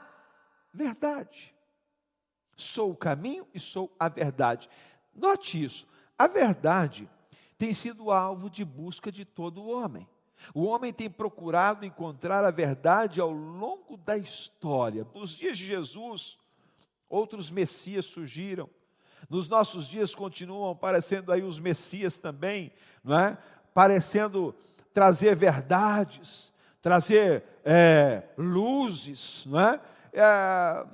verdade. 0.72 1.52
Sou 2.56 2.92
o 2.92 2.96
caminho 2.96 3.48
e 3.56 3.60
sou 3.60 3.92
a 4.00 4.08
verdade. 4.08 4.70
Note 5.16 5.64
isso: 5.64 5.88
a 6.16 6.28
verdade 6.28 7.10
tem 7.58 7.74
sido 7.74 8.12
alvo 8.12 8.50
de 8.50 8.64
busca 8.64 9.12
de 9.12 9.26
todo 9.26 9.68
homem. 9.68 10.08
O 10.54 10.66
homem 10.66 10.94
tem 10.94 11.10
procurado 11.10 11.86
encontrar 11.86 12.44
a 12.44 12.52
verdade 12.52 13.20
ao 13.20 13.32
longo 13.32 13.98
da 13.98 14.18
história. 14.18 15.06
Nos 15.14 15.32
dias 15.32 15.58
de 15.58 15.66
Jesus, 15.66 16.38
outros 17.10 17.50
messias 17.50 18.06
surgiram. 18.06 18.70
Nos 19.30 19.50
nossos 19.50 19.88
dias 19.88 20.14
continuam 20.14 20.72
aparecendo 20.72 21.32
aí 21.32 21.42
os 21.42 21.60
messias 21.60 22.18
também, 22.18 22.72
não 23.04 23.20
é? 23.20 23.38
Parecendo 23.74 24.56
trazer 24.94 25.36
verdades, 25.36 26.52
trazer 26.82 27.44
é, 27.66 28.24
luzes, 28.38 29.44
não 29.48 29.60
é? 29.60 29.82
é 30.14 30.86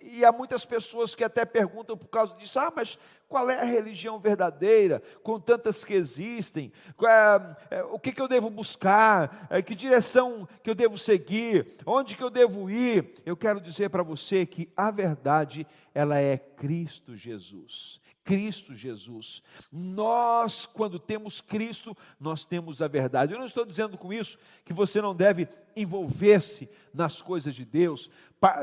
e 0.00 0.24
há 0.24 0.32
muitas 0.32 0.64
pessoas 0.64 1.14
que 1.14 1.24
até 1.24 1.44
perguntam 1.44 1.96
por 1.96 2.08
causa 2.08 2.34
disso: 2.34 2.58
ah, 2.58 2.72
mas 2.74 2.98
qual 3.28 3.48
é 3.48 3.60
a 3.60 3.64
religião 3.64 4.18
verdadeira, 4.18 5.02
com 5.22 5.38
tantas 5.38 5.84
que 5.84 5.94
existem? 5.94 6.72
É, 7.00 7.78
é, 7.78 7.84
o 7.84 7.98
que, 7.98 8.12
que 8.12 8.20
eu 8.20 8.28
devo 8.28 8.50
buscar? 8.50 9.46
É, 9.48 9.62
que 9.62 9.74
direção 9.74 10.48
que 10.62 10.70
eu 10.70 10.74
devo 10.74 10.98
seguir? 10.98 11.76
Onde 11.86 12.16
que 12.16 12.22
eu 12.22 12.30
devo 12.30 12.68
ir? 12.68 13.14
Eu 13.24 13.36
quero 13.36 13.60
dizer 13.60 13.88
para 13.88 14.02
você 14.02 14.44
que 14.44 14.68
a 14.76 14.90
verdade, 14.90 15.66
ela 15.94 16.18
é 16.18 16.36
Cristo 16.36 17.16
Jesus. 17.16 18.00
Cristo 18.30 18.76
Jesus. 18.76 19.42
Nós, 19.72 20.64
quando 20.64 21.00
temos 21.00 21.40
Cristo, 21.40 21.96
nós 22.20 22.44
temos 22.44 22.80
a 22.80 22.86
verdade. 22.86 23.32
Eu 23.32 23.40
não 23.40 23.46
estou 23.46 23.64
dizendo 23.66 23.98
com 23.98 24.12
isso 24.12 24.38
que 24.64 24.72
você 24.72 25.02
não 25.02 25.12
deve 25.12 25.48
envolver-se 25.74 26.68
nas 26.94 27.20
coisas 27.20 27.56
de 27.56 27.64
Deus, 27.64 28.08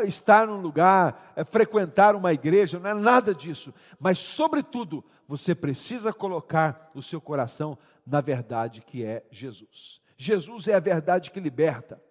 estar 0.05 0.47
num 0.47 0.61
lugar, 0.61 1.33
é, 1.35 1.43
frequentar 1.43 2.15
uma 2.15 2.31
igreja, 2.31 2.79
não 2.79 2.89
é 2.89 2.93
nada 2.93 3.35
disso. 3.35 3.73
Mas, 3.99 4.19
sobretudo, 4.19 5.03
você 5.27 5.53
precisa 5.53 6.13
colocar 6.13 6.89
o 6.95 7.01
seu 7.01 7.19
coração 7.19 7.77
na 8.05 8.21
verdade 8.21 8.79
que 8.79 9.03
é 9.03 9.25
Jesus. 9.29 9.99
Jesus 10.15 10.69
é 10.69 10.75
a 10.75 10.79
verdade 10.79 11.29
que 11.29 11.41
liberta. 11.41 12.01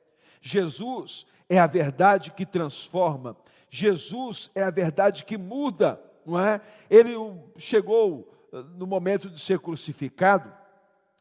Jesus 0.42 1.26
é 1.48 1.58
a 1.58 1.66
verdade 1.66 2.32
que 2.32 2.44
transforma. 2.44 3.34
Jesus 3.70 4.50
é 4.54 4.62
a 4.62 4.70
verdade 4.70 5.24
que 5.24 5.38
muda 5.38 5.98
não 6.26 6.40
é? 6.40 6.60
Ele 6.90 7.14
chegou 7.56 8.32
eh, 8.52 8.62
no 8.76 8.86
momento 8.86 9.30
de 9.30 9.40
ser 9.40 9.58
crucificado, 9.58 10.52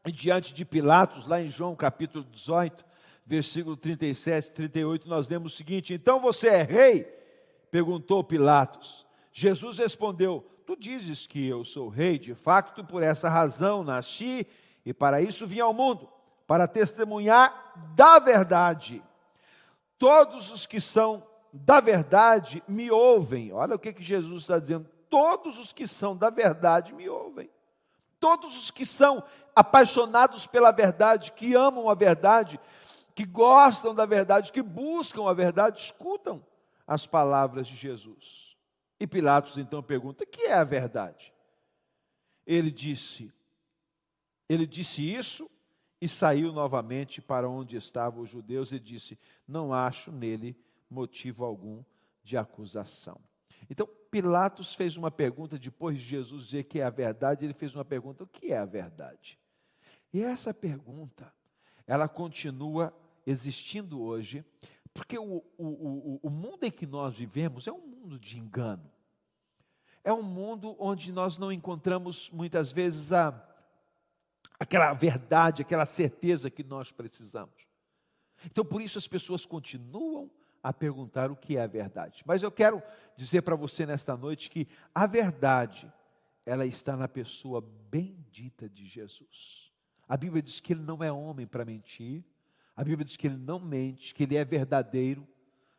diante 0.06 0.54
de 0.54 0.64
Pilatos, 0.64 1.26
lá 1.26 1.40
em 1.40 1.48
João 1.48 1.74
capítulo 1.74 2.24
18, 2.24 2.84
versículo 3.24 3.76
37 3.76 4.48
e 4.48 4.52
38, 4.52 5.08
nós 5.08 5.28
lemos 5.28 5.52
o 5.52 5.56
seguinte: 5.56 5.94
Então 5.94 6.20
você 6.20 6.48
é 6.48 6.62
rei? 6.62 7.04
perguntou 7.70 8.22
Pilatos. 8.22 9.06
Jesus 9.32 9.78
respondeu: 9.78 10.46
Tu 10.66 10.76
dizes 10.76 11.26
que 11.26 11.46
eu 11.46 11.64
sou 11.64 11.88
rei, 11.88 12.18
de 12.18 12.34
facto, 12.34 12.84
por 12.84 13.02
essa 13.02 13.28
razão 13.28 13.84
nasci 13.84 14.46
e 14.84 14.94
para 14.94 15.20
isso 15.20 15.46
vim 15.46 15.60
ao 15.60 15.74
mundo, 15.74 16.08
para 16.46 16.68
testemunhar 16.68 17.74
da 17.94 18.18
verdade. 18.18 19.02
Todos 19.98 20.50
os 20.50 20.66
que 20.66 20.80
são 20.80 21.26
da 21.52 21.80
verdade 21.80 22.62
me 22.68 22.90
ouvem. 22.90 23.52
Olha 23.52 23.74
o 23.74 23.78
que, 23.78 23.92
que 23.92 24.02
Jesus 24.02 24.42
está 24.42 24.58
dizendo. 24.58 24.88
Todos 25.08 25.58
os 25.58 25.72
que 25.72 25.86
são 25.86 26.16
da 26.16 26.30
verdade 26.30 26.94
me 26.94 27.08
ouvem. 27.08 27.50
Todos 28.18 28.56
os 28.56 28.70
que 28.70 28.86
são 28.86 29.22
apaixonados 29.54 30.46
pela 30.46 30.70
verdade, 30.70 31.32
que 31.32 31.54
amam 31.54 31.88
a 31.88 31.94
verdade, 31.94 32.58
que 33.14 33.24
gostam 33.24 33.94
da 33.94 34.06
verdade, 34.06 34.52
que 34.52 34.62
buscam 34.62 35.28
a 35.28 35.32
verdade, 35.32 35.80
escutam 35.80 36.44
as 36.86 37.06
palavras 37.06 37.66
de 37.66 37.76
Jesus. 37.76 38.56
E 38.98 39.06
Pilatos 39.06 39.58
então 39.58 39.82
pergunta: 39.82 40.24
"O 40.24 40.26
que 40.26 40.42
é 40.42 40.54
a 40.54 40.64
verdade?" 40.64 41.32
Ele 42.46 42.70
disse: 42.70 43.32
Ele 44.48 44.66
disse 44.66 45.02
isso 45.02 45.50
e 46.00 46.06
saiu 46.06 46.52
novamente 46.52 47.20
para 47.20 47.48
onde 47.48 47.76
estavam 47.76 48.22
os 48.22 48.30
judeus 48.30 48.70
e 48.72 48.78
disse: 48.78 49.18
Não 49.46 49.72
acho 49.72 50.12
nele 50.12 50.56
motivo 50.88 51.44
algum 51.44 51.82
de 52.22 52.36
acusação. 52.36 53.20
Então, 53.68 53.88
Pilatos 54.16 54.72
fez 54.72 54.96
uma 54.96 55.10
pergunta, 55.10 55.58
depois 55.58 55.98
de 55.98 56.04
Jesus 56.06 56.46
dizer 56.46 56.64
que 56.64 56.80
é 56.80 56.84
a 56.84 56.88
verdade, 56.88 57.44
ele 57.44 57.52
fez 57.52 57.74
uma 57.74 57.84
pergunta: 57.84 58.24
o 58.24 58.26
que 58.26 58.50
é 58.50 58.56
a 58.56 58.64
verdade? 58.64 59.38
E 60.10 60.22
essa 60.22 60.54
pergunta, 60.54 61.30
ela 61.86 62.08
continua 62.08 62.96
existindo 63.26 64.00
hoje, 64.00 64.42
porque 64.94 65.18
o, 65.18 65.44
o, 65.58 65.66
o, 65.66 66.20
o 66.22 66.30
mundo 66.30 66.64
em 66.64 66.70
que 66.70 66.86
nós 66.86 67.14
vivemos 67.14 67.66
é 67.66 67.72
um 67.72 67.86
mundo 67.86 68.18
de 68.18 68.38
engano. 68.38 68.90
É 70.02 70.10
um 70.10 70.22
mundo 70.22 70.74
onde 70.78 71.12
nós 71.12 71.36
não 71.36 71.52
encontramos 71.52 72.30
muitas 72.30 72.72
vezes 72.72 73.12
a, 73.12 73.34
aquela 74.58 74.94
verdade, 74.94 75.60
aquela 75.60 75.84
certeza 75.84 76.50
que 76.50 76.64
nós 76.64 76.90
precisamos. 76.90 77.66
Então, 78.46 78.64
por 78.64 78.80
isso 78.80 78.96
as 78.96 79.06
pessoas 79.06 79.44
continuam 79.44 80.30
a 80.66 80.72
perguntar 80.72 81.30
o 81.30 81.36
que 81.36 81.56
é 81.56 81.62
a 81.62 81.66
verdade. 81.68 82.24
Mas 82.26 82.42
eu 82.42 82.50
quero 82.50 82.82
dizer 83.14 83.42
para 83.42 83.54
você 83.54 83.86
nesta 83.86 84.16
noite 84.16 84.50
que 84.50 84.66
a 84.92 85.06
verdade, 85.06 85.88
ela 86.44 86.66
está 86.66 86.96
na 86.96 87.06
pessoa 87.06 87.64
bendita 87.88 88.68
de 88.68 88.84
Jesus. 88.84 89.70
A 90.08 90.16
Bíblia 90.16 90.42
diz 90.42 90.58
que 90.58 90.72
ele 90.72 90.82
não 90.82 91.04
é 91.04 91.12
homem 91.12 91.46
para 91.46 91.64
mentir, 91.64 92.24
a 92.74 92.82
Bíblia 92.82 93.04
diz 93.04 93.16
que 93.16 93.28
ele 93.28 93.36
não 93.36 93.60
mente, 93.60 94.12
que 94.12 94.24
ele 94.24 94.36
é 94.36 94.44
verdadeiro, 94.44 95.24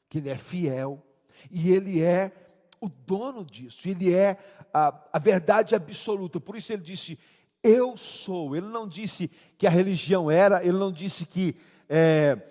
que 0.07 0.19
ele 0.19 0.29
é 0.29 0.37
fiel, 0.37 1.05
e 1.51 1.69
ele 1.69 2.01
é 2.01 2.31
o 2.79 2.87
dono 2.87 3.43
disso, 3.43 3.89
ele 3.89 4.13
é 4.13 4.37
a, 4.73 4.97
a 5.11 5.19
verdade 5.19 5.75
absoluta. 5.75 6.39
Por 6.39 6.55
isso 6.55 6.71
ele 6.71 6.81
disse: 6.81 7.19
Eu 7.61 7.97
sou. 7.97 8.55
Ele 8.55 8.67
não 8.67 8.87
disse 8.87 9.29
que 9.57 9.67
a 9.67 9.69
religião 9.69 10.31
era, 10.31 10.63
ele 10.63 10.77
não 10.77 10.93
disse 10.93 11.25
que. 11.25 11.57
É, 11.89 12.41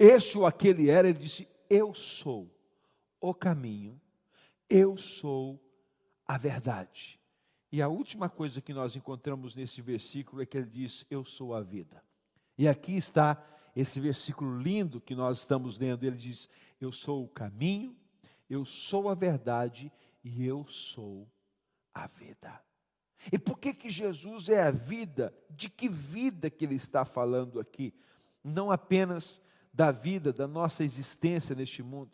este 0.00 0.38
ou 0.38 0.46
aquele 0.46 0.88
era, 0.88 1.10
ele 1.10 1.18
disse: 1.18 1.46
Eu 1.68 1.92
sou 1.92 2.50
o 3.20 3.34
caminho, 3.34 4.00
eu 4.66 4.96
sou 4.96 5.62
a 6.26 6.38
verdade. 6.38 7.20
E 7.70 7.82
a 7.82 7.88
última 7.88 8.30
coisa 8.30 8.62
que 8.62 8.72
nós 8.72 8.96
encontramos 8.96 9.54
nesse 9.54 9.82
versículo 9.82 10.40
é 10.40 10.46
que 10.46 10.56
ele 10.56 10.70
diz: 10.70 11.04
Eu 11.10 11.22
sou 11.22 11.54
a 11.54 11.60
vida. 11.60 12.02
E 12.56 12.66
aqui 12.66 12.96
está 12.96 13.46
esse 13.76 14.00
versículo 14.00 14.58
lindo 14.58 15.02
que 15.02 15.14
nós 15.14 15.40
estamos 15.40 15.78
lendo. 15.78 16.04
Ele 16.04 16.16
diz: 16.16 16.48
Eu 16.80 16.90
sou 16.90 17.22
o 17.22 17.28
caminho, 17.28 17.94
eu 18.48 18.64
sou 18.64 19.06
a 19.06 19.14
verdade 19.14 19.92
e 20.24 20.46
eu 20.46 20.66
sou 20.66 21.30
a 21.92 22.06
vida. 22.06 22.58
E 23.30 23.38
por 23.38 23.58
que 23.58 23.74
que 23.74 23.90
Jesus 23.90 24.48
é 24.48 24.62
a 24.62 24.70
vida? 24.70 25.34
De 25.50 25.68
que 25.68 25.90
vida 25.90 26.48
que 26.48 26.64
ele 26.64 26.76
está 26.76 27.04
falando 27.04 27.60
aqui? 27.60 27.92
Não 28.42 28.72
apenas 28.72 29.42
da 29.72 29.90
vida, 29.90 30.32
da 30.32 30.46
nossa 30.46 30.84
existência 30.84 31.54
neste 31.54 31.82
mundo, 31.82 32.10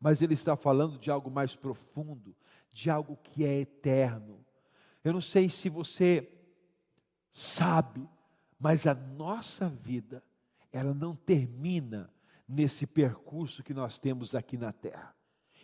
mas 0.00 0.22
ele 0.22 0.34
está 0.34 0.56
falando 0.56 0.98
de 0.98 1.10
algo 1.10 1.30
mais 1.30 1.54
profundo, 1.54 2.34
de 2.72 2.90
algo 2.90 3.16
que 3.22 3.44
é 3.44 3.60
eterno. 3.60 4.44
Eu 5.04 5.12
não 5.12 5.20
sei 5.20 5.48
se 5.48 5.68
você 5.68 6.28
sabe, 7.32 8.08
mas 8.58 8.86
a 8.86 8.94
nossa 8.94 9.68
vida, 9.68 10.22
ela 10.72 10.94
não 10.94 11.14
termina 11.14 12.10
nesse 12.48 12.86
percurso 12.86 13.62
que 13.62 13.74
nós 13.74 13.98
temos 13.98 14.34
aqui 14.34 14.56
na 14.56 14.72
terra. 14.72 15.14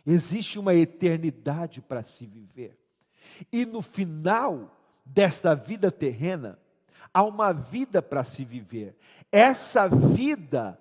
Existe 0.04 0.58
uma 0.58 0.74
eternidade 0.74 1.80
para 1.80 2.02
se 2.02 2.26
viver. 2.26 2.78
E 3.52 3.66
no 3.66 3.82
final 3.82 4.74
desta 5.04 5.54
vida 5.54 5.90
terrena, 5.90 6.58
há 7.12 7.22
uma 7.22 7.52
vida 7.52 8.00
para 8.00 8.24
se 8.24 8.44
viver. 8.44 8.96
Essa 9.30 9.88
vida 9.88 10.78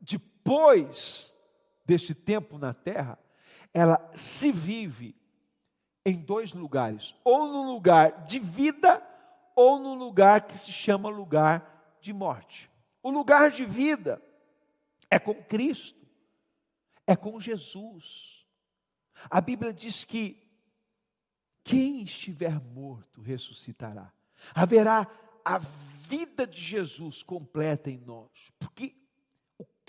depois 0.00 1.36
desse 1.84 2.14
tempo 2.14 2.58
na 2.58 2.72
terra, 2.72 3.18
ela 3.72 4.10
se 4.14 4.50
vive 4.50 5.14
em 6.04 6.16
dois 6.16 6.52
lugares: 6.52 7.14
ou 7.24 7.48
no 7.48 7.62
lugar 7.72 8.24
de 8.24 8.38
vida, 8.38 9.02
ou 9.54 9.78
no 9.78 9.94
lugar 9.94 10.46
que 10.46 10.56
se 10.56 10.72
chama 10.72 11.08
lugar 11.08 11.98
de 12.00 12.12
morte. 12.12 12.70
O 13.02 13.10
lugar 13.10 13.50
de 13.50 13.64
vida 13.64 14.22
é 15.10 15.18
com 15.18 15.34
Cristo, 15.34 16.06
é 17.06 17.16
com 17.16 17.40
Jesus. 17.40 18.46
A 19.28 19.40
Bíblia 19.40 19.72
diz 19.72 20.04
que 20.04 20.40
quem 21.62 22.02
estiver 22.02 22.60
morto 22.60 23.20
ressuscitará. 23.20 24.12
Haverá 24.54 25.06
a 25.44 25.58
vida 25.58 26.46
de 26.46 26.60
Jesus 26.60 27.22
completa 27.22 27.90
em 27.90 27.98
nós, 27.98 28.30
porque 28.58 28.99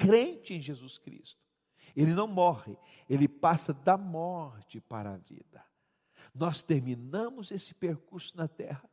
crente 0.02 0.54
em 0.54 0.60
Jesus 0.60 0.98
Cristo, 0.98 1.40
ele 1.96 2.14
não 2.14 2.28
morre, 2.28 2.78
ele 3.08 3.28
passa 3.28 3.74
da 3.74 3.98
morte 3.98 4.82
para 4.82 5.14
a 5.14 5.18
vida. 5.18 5.64
Nós 6.34 6.64
terminamos 6.64 7.52
esse 7.52 7.74
percurso 7.74 8.36
na 8.36 8.48
terra 8.48 8.90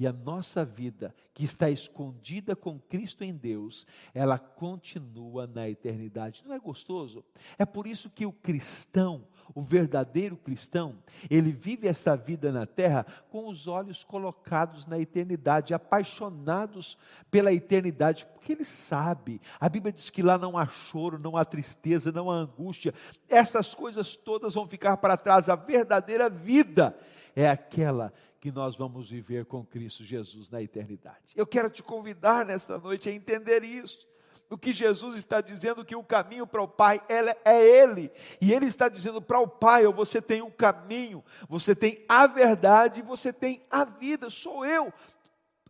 e 0.00 0.06
a 0.06 0.14
nossa 0.14 0.64
vida, 0.64 1.14
que 1.34 1.44
está 1.44 1.68
escondida 1.68 2.56
com 2.56 2.80
Cristo 2.80 3.22
em 3.22 3.34
Deus, 3.34 3.86
ela 4.14 4.38
continua 4.38 5.46
na 5.46 5.68
eternidade. 5.68 6.42
Não 6.46 6.54
é 6.54 6.58
gostoso? 6.58 7.22
É 7.58 7.66
por 7.66 7.86
isso 7.86 8.08
que 8.08 8.24
o 8.24 8.32
cristão, 8.32 9.26
o 9.54 9.60
verdadeiro 9.60 10.38
cristão, 10.38 10.96
ele 11.28 11.52
vive 11.52 11.86
essa 11.86 12.16
vida 12.16 12.50
na 12.50 12.64
terra 12.64 13.04
com 13.28 13.46
os 13.46 13.68
olhos 13.68 14.02
colocados 14.02 14.86
na 14.86 14.98
eternidade, 14.98 15.74
apaixonados 15.74 16.96
pela 17.30 17.52
eternidade, 17.52 18.24
porque 18.24 18.52
ele 18.52 18.64
sabe. 18.64 19.38
A 19.60 19.68
Bíblia 19.68 19.92
diz 19.92 20.08
que 20.08 20.22
lá 20.22 20.38
não 20.38 20.56
há 20.56 20.66
choro, 20.66 21.18
não 21.18 21.36
há 21.36 21.44
tristeza, 21.44 22.10
não 22.10 22.30
há 22.30 22.36
angústia. 22.36 22.94
Estas 23.28 23.74
coisas 23.74 24.16
todas 24.16 24.54
vão 24.54 24.66
ficar 24.66 24.96
para 24.96 25.18
trás. 25.18 25.50
A 25.50 25.56
verdadeira 25.56 26.30
vida 26.30 26.96
é 27.36 27.50
aquela 27.50 28.14
que 28.40 28.50
nós 28.50 28.74
vamos 28.74 29.10
viver 29.10 29.44
com 29.44 29.64
Cristo 29.64 30.02
Jesus 30.02 30.50
na 30.50 30.62
eternidade. 30.62 31.34
Eu 31.36 31.46
quero 31.46 31.68
te 31.68 31.82
convidar 31.82 32.44
nesta 32.44 32.78
noite 32.78 33.08
a 33.08 33.12
entender 33.12 33.62
isso. 33.62 34.08
O 34.48 34.58
que 34.58 34.72
Jesus 34.72 35.14
está 35.14 35.40
dizendo 35.40 35.84
que 35.84 35.94
o 35.94 36.02
caminho 36.02 36.46
para 36.46 36.62
o 36.62 36.66
Pai 36.66 37.00
é 37.44 37.64
Ele. 37.64 38.10
E 38.40 38.52
Ele 38.52 38.66
está 38.66 38.88
dizendo 38.88 39.22
para 39.22 39.38
o 39.38 39.46
Pai: 39.46 39.86
você 39.86 40.20
tem 40.20 40.42
um 40.42 40.50
caminho, 40.50 41.22
você 41.48 41.74
tem 41.74 42.04
a 42.08 42.26
verdade, 42.26 43.02
você 43.02 43.32
tem 43.32 43.64
a 43.70 43.84
vida, 43.84 44.28
sou 44.28 44.64
eu. 44.64 44.92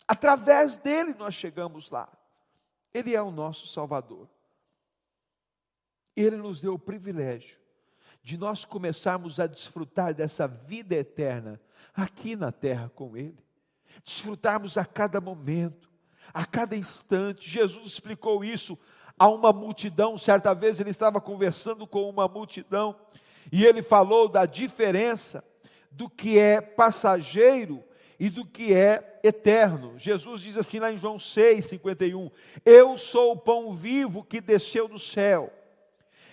Através 0.09 0.79
dele 0.79 1.13
nós 1.19 1.35
chegamos 1.35 1.91
lá. 1.91 2.09
Ele 2.95 3.15
é 3.15 3.21
o 3.21 3.31
nosso 3.31 3.67
Salvador. 3.67 4.29
Ele 6.17 6.37
nos 6.37 6.61
deu 6.61 6.75
o 6.75 6.79
privilégio 6.79 7.60
de 8.23 8.37
nós 8.37 8.65
começarmos 8.65 9.41
a 9.41 9.47
desfrutar 9.47 10.15
dessa 10.15 10.47
vida 10.47 10.95
eterna 10.95 11.61
aqui 11.95 12.37
na 12.37 12.53
terra 12.53 12.91
com 12.95 13.17
Ele, 13.17 13.39
desfrutarmos 14.05 14.77
a 14.77 14.85
cada 14.85 15.21
momento, 15.21 15.91
a 16.33 16.45
cada 16.45 16.77
instante. 16.77 17.49
Jesus 17.49 17.87
explicou 17.87 18.45
isso 18.45 18.79
a 19.19 19.29
uma 19.29 19.53
multidão, 19.53 20.17
certa 20.17 20.55
vez 20.55 20.81
ele 20.81 20.91
estava 20.91 21.21
conversando 21.21 21.87
com 21.87 22.09
uma 22.09 22.27
multidão 22.27 22.97
e 23.53 23.67
ele 23.67 23.83
falou 23.83 24.29
da 24.29 24.47
diferença 24.47 25.45
do 25.91 26.09
que 26.09 26.39
é 26.39 26.61
passageiro 26.61 27.85
e 28.19 28.31
do 28.31 28.47
que 28.47 28.73
é 28.73 29.19
eterno. 29.23 29.99
Jesus 29.99 30.41
diz 30.41 30.57
assim 30.57 30.79
lá 30.79 30.93
em 30.93 30.97
João 30.97 31.19
6, 31.19 31.67
51: 31.67 32.31
Eu 32.65 32.97
sou 32.97 33.33
o 33.33 33.37
pão 33.37 33.73
vivo 33.73 34.25
que 34.25 34.41
desceu 34.41 34.89
do 34.89 34.99
céu. 34.99 35.53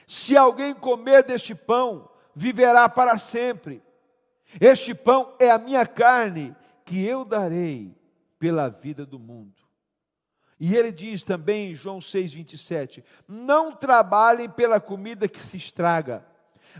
Se 0.07 0.37
alguém 0.37 0.73
comer 0.73 1.21
deste 1.21 1.53
pão, 1.53 2.09
viverá 2.33 2.87
para 2.87 3.17
sempre. 3.17 3.83
Este 4.61 4.95
pão 4.95 5.35
é 5.37 5.51
a 5.51 5.57
minha 5.57 5.85
carne, 5.85 6.55
que 6.85 7.05
eu 7.05 7.25
darei 7.25 7.93
pela 8.39 8.69
vida 8.69 9.05
do 9.05 9.19
mundo. 9.19 9.57
E 10.57 10.73
ele 10.73 10.91
diz 10.91 11.23
também 11.23 11.71
em 11.71 11.75
João 11.75 11.99
6,27: 11.99 13.03
Não 13.27 13.75
trabalhem 13.75 14.49
pela 14.49 14.79
comida 14.79 15.27
que 15.27 15.41
se 15.41 15.57
estraga, 15.57 16.25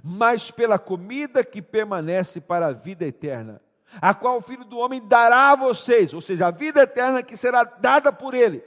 mas 0.02 0.50
pela 0.50 0.80
comida 0.80 1.44
que 1.44 1.62
permanece 1.62 2.40
para 2.40 2.68
a 2.68 2.72
vida 2.72 3.06
eterna, 3.06 3.62
a 4.02 4.14
qual 4.14 4.38
o 4.38 4.42
Filho 4.42 4.64
do 4.64 4.78
Homem 4.78 5.06
dará 5.06 5.52
a 5.52 5.56
vocês, 5.56 6.14
ou 6.14 6.22
seja, 6.22 6.48
a 6.48 6.52
vida 6.52 6.82
eterna 6.82 7.22
que 7.22 7.36
será 7.36 7.66
dada 7.66 8.12
por 8.12 8.34
Ele. 8.34 8.64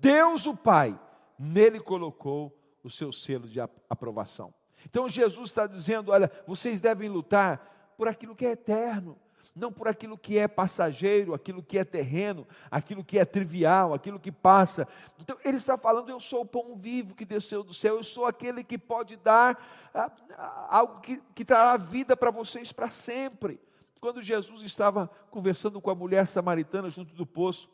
Deus 0.00 0.46
o 0.46 0.56
Pai, 0.56 0.98
nele 1.38 1.78
colocou 1.78 2.59
o 2.82 2.90
seu 2.90 3.12
selo 3.12 3.48
de 3.48 3.60
aprovação. 3.88 4.52
Então 4.84 5.08
Jesus 5.08 5.50
está 5.50 5.66
dizendo: 5.66 6.10
olha, 6.12 6.30
vocês 6.46 6.80
devem 6.80 7.08
lutar 7.08 7.94
por 7.96 8.08
aquilo 8.08 8.34
que 8.34 8.46
é 8.46 8.52
eterno, 8.52 9.18
não 9.54 9.72
por 9.72 9.88
aquilo 9.88 10.16
que 10.16 10.38
é 10.38 10.48
passageiro, 10.48 11.34
aquilo 11.34 11.62
que 11.62 11.76
é 11.76 11.84
terreno, 11.84 12.46
aquilo 12.70 13.04
que 13.04 13.18
é 13.18 13.24
trivial, 13.24 13.92
aquilo 13.92 14.18
que 14.18 14.32
passa. 14.32 14.86
Então 15.20 15.36
ele 15.44 15.56
está 15.56 15.76
falando: 15.76 16.08
eu 16.08 16.20
sou 16.20 16.42
o 16.42 16.46
pão 16.46 16.76
vivo 16.76 17.14
que 17.14 17.24
desceu 17.24 17.62
do 17.62 17.74
céu, 17.74 17.96
eu 17.96 18.04
sou 18.04 18.26
aquele 18.26 18.64
que 18.64 18.78
pode 18.78 19.16
dar 19.16 19.90
ah, 19.92 20.10
ah, 20.36 20.76
algo 20.78 21.00
que, 21.00 21.20
que 21.34 21.44
trará 21.44 21.76
vida 21.76 22.16
para 22.16 22.30
vocês 22.30 22.72
para 22.72 22.90
sempre. 22.90 23.60
Quando 24.00 24.22
Jesus 24.22 24.62
estava 24.62 25.10
conversando 25.30 25.78
com 25.78 25.90
a 25.90 25.94
mulher 25.94 26.26
samaritana 26.26 26.88
junto 26.88 27.14
do 27.14 27.26
poço, 27.26 27.68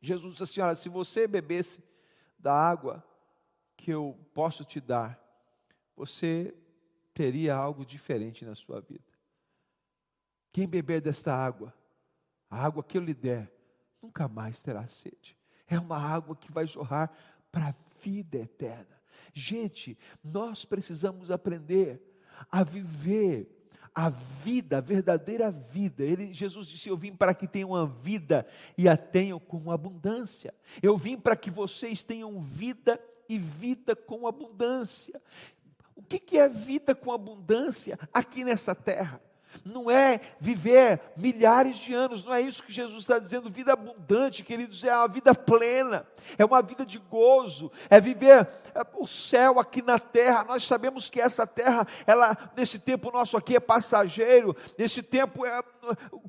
Jesus 0.00 0.32
disse 0.32 0.44
assim: 0.44 0.60
Olha, 0.62 0.74
se 0.74 0.88
você 0.88 1.26
bebesse 1.26 1.78
da 2.38 2.54
água 2.54 3.04
que 3.82 3.90
eu 3.90 4.16
posso 4.32 4.64
te 4.64 4.80
dar, 4.80 5.20
você 5.96 6.54
teria 7.12 7.56
algo 7.56 7.84
diferente 7.84 8.44
na 8.44 8.54
sua 8.54 8.80
vida. 8.80 9.12
Quem 10.52 10.68
beber 10.68 11.00
desta 11.00 11.34
água, 11.34 11.74
a 12.48 12.64
água 12.64 12.84
que 12.84 12.96
eu 12.96 13.02
lhe 13.02 13.12
der, 13.12 13.52
nunca 14.00 14.28
mais 14.28 14.60
terá 14.60 14.86
sede. 14.86 15.36
É 15.66 15.76
uma 15.80 15.98
água 15.98 16.36
que 16.36 16.52
vai 16.52 16.64
jorrar 16.64 17.12
para 17.50 17.70
a 17.70 17.74
vida 18.00 18.38
eterna. 18.38 19.02
Gente, 19.34 19.98
nós 20.22 20.64
precisamos 20.64 21.32
aprender 21.32 22.00
a 22.52 22.62
viver 22.62 23.50
a 23.92 24.08
vida, 24.08 24.78
a 24.78 24.80
verdadeira 24.80 25.50
vida. 25.50 26.04
Ele, 26.04 26.32
Jesus 26.32 26.68
disse: 26.68 26.88
Eu 26.88 26.96
vim 26.96 27.16
para 27.16 27.34
que 27.34 27.48
tenham 27.48 27.70
uma 27.70 27.86
vida 27.86 28.46
e 28.78 28.88
a 28.88 28.96
tenham 28.96 29.40
com 29.40 29.72
abundância. 29.72 30.54
Eu 30.80 30.96
vim 30.96 31.18
para 31.18 31.34
que 31.36 31.50
vocês 31.50 32.02
tenham 32.04 32.40
vida 32.40 33.00
e 33.28 33.38
vida 33.38 33.94
com 33.94 34.26
abundância. 34.26 35.20
O 35.94 36.02
que, 36.02 36.38
é 36.38 36.48
vida 36.48 36.94
com 36.94 37.12
abundância 37.12 37.98
aqui 38.12 38.44
nessa 38.44 38.74
terra? 38.74 39.20
Não 39.64 39.90
é 39.90 40.20
viver 40.40 41.00
milhares 41.16 41.78
de 41.78 41.94
anos, 41.94 42.24
não 42.24 42.34
é 42.34 42.40
isso 42.40 42.62
que 42.62 42.72
Jesus 42.72 43.02
está 43.02 43.18
dizendo. 43.18 43.50
Vida 43.50 43.72
abundante, 43.72 44.42
queridos, 44.42 44.82
é 44.84 44.96
uma 44.96 45.08
vida 45.08 45.34
plena, 45.34 46.06
é 46.38 46.44
uma 46.44 46.62
vida 46.62 46.84
de 46.84 46.98
gozo, 46.98 47.70
é 47.88 48.00
viver 48.00 48.48
é, 48.74 48.86
o 48.94 49.06
céu 49.06 49.60
aqui 49.60 49.82
na 49.82 49.98
terra. 49.98 50.44
Nós 50.44 50.66
sabemos 50.66 51.08
que 51.08 51.20
essa 51.20 51.46
terra, 51.46 51.86
ela 52.06 52.36
nesse 52.56 52.78
tempo 52.78 53.10
nosso 53.10 53.36
aqui 53.36 53.56
é 53.56 53.60
passageiro, 53.60 54.56
nesse 54.78 55.02
tempo 55.02 55.44
é. 55.44 55.62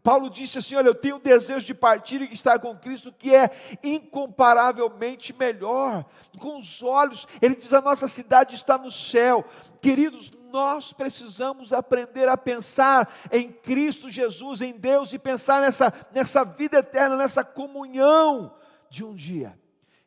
Paulo 0.01 0.29
disse 0.29 0.57
assim: 0.57 0.75
Olha, 0.75 0.87
eu 0.87 0.95
tenho 0.95 1.17
o 1.17 1.19
desejo 1.19 1.65
de 1.65 1.73
partir 1.73 2.21
e 2.21 2.33
estar 2.33 2.59
com 2.59 2.75
Cristo, 2.75 3.11
que 3.11 3.33
é 3.33 3.49
incomparavelmente 3.83 5.33
melhor. 5.33 6.05
Com 6.39 6.57
os 6.57 6.83
olhos, 6.83 7.27
ele 7.41 7.55
diz: 7.55 7.73
a 7.73 7.81
nossa 7.81 8.07
cidade 8.07 8.55
está 8.55 8.77
no 8.77 8.91
céu. 8.91 9.45
Queridos, 9.81 10.31
nós 10.53 10.93
precisamos 10.93 11.73
aprender 11.73 12.29
a 12.29 12.37
pensar 12.37 13.11
em 13.31 13.51
Cristo 13.51 14.07
Jesus, 14.07 14.61
em 14.61 14.77
Deus 14.77 15.11
e 15.11 15.17
pensar 15.17 15.59
nessa, 15.59 15.91
nessa 16.13 16.45
vida 16.45 16.77
eterna, 16.77 17.17
nessa 17.17 17.43
comunhão 17.43 18.55
de 18.87 19.03
um 19.03 19.15
dia 19.15 19.59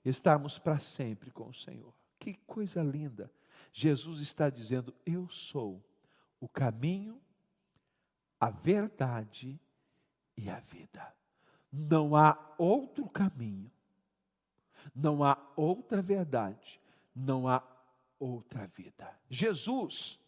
estarmos 0.05 0.57
para 0.57 0.79
sempre 0.79 1.33
com 1.33 1.49
o 1.49 1.55
Senhor. 1.55 1.93
Que 2.21 2.35
coisa 2.47 2.81
linda! 2.81 3.29
Jesus 3.73 4.21
está 4.21 4.49
dizendo: 4.49 4.95
Eu 5.05 5.29
sou 5.29 5.85
o 6.39 6.49
caminho, 6.49 7.21
a 8.39 8.49
verdade 8.49 9.61
e 10.37 10.49
a 10.49 10.61
vida. 10.61 11.13
Não 11.73 12.15
há 12.15 12.39
outro 12.57 13.09
caminho, 13.09 13.71
não 14.95 15.25
há 15.25 15.37
outra 15.57 16.01
verdade, 16.01 16.81
não 17.13 17.49
há 17.49 17.63
outra 18.19 18.69
vida. 18.69 19.13
Jesus 19.29 20.21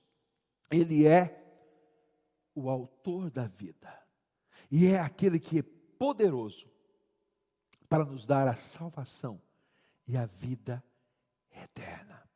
ele 0.71 1.07
é 1.07 1.35
o 2.55 2.69
autor 2.69 3.31
da 3.31 3.47
vida. 3.47 3.93
E 4.71 4.87
é 4.87 5.01
aquele 5.01 5.39
que 5.39 5.61
é 5.61 5.63
poderoso 5.63 6.71
para 7.89 8.05
nos 8.05 8.27
dar 8.27 8.47
a 8.47 8.57
salvação 8.57 9.41
e 10.07 10.17
a 10.17 10.27
vida 10.27 10.83
eterna. 11.51 12.29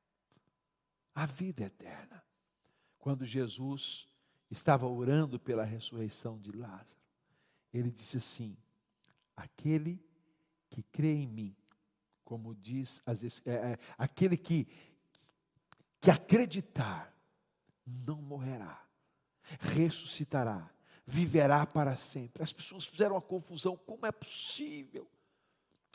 A 1.15 1.27
vida 1.27 1.65
eterna. 1.65 2.23
Quando 2.99 3.27
Jesus 3.27 4.09
estava 4.51 4.87
orando 4.87 5.39
pela 5.39 5.65
ressurreição 5.65 6.39
de 6.39 6.53
Lázaro, 6.53 7.01
ele 7.73 7.91
disse 7.91 8.17
assim: 8.17 8.57
aquele 9.37 10.03
que 10.71 10.83
crê 10.85 11.13
em 11.13 11.27
mim, 11.27 11.57
como 12.25 12.55
diz, 12.55 13.03
as, 13.05 13.23
é, 13.47 13.73
é, 13.73 13.79
aquele 13.99 14.37
que, 14.37 14.67
que 16.01 16.11
acreditar 16.11 17.12
não 17.87 18.21
morrerá, 18.21 18.81
ressuscitará, 19.61 20.71
viverá 21.07 21.67
para 21.67 21.97
sempre. 21.97 22.43
As 22.43 22.53
pessoas 22.53 22.87
fizeram 22.87 23.15
uma 23.15 23.23
confusão: 23.23 23.77
como 23.77 24.07
é 24.07 24.13
possível? 24.13 25.11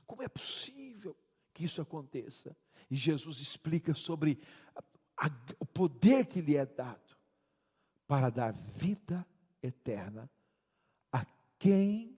Como 0.06 0.24
é 0.24 0.28
possível 0.28 1.16
que 1.54 1.66
isso 1.66 1.82
aconteça? 1.82 2.56
E 2.90 2.96
Jesus 2.96 3.40
explica 3.40 3.94
sobre 3.94 4.40
a, 4.76 5.26
a, 5.26 5.32
o 5.60 5.66
poder 5.66 6.26
que 6.26 6.42
lhe 6.42 6.56
é 6.56 6.66
dado 6.66 7.18
para 8.08 8.30
dar 8.30 8.54
vida 8.54 9.26
eterna 9.62 10.30
a 11.12 11.26
quem 11.60 12.18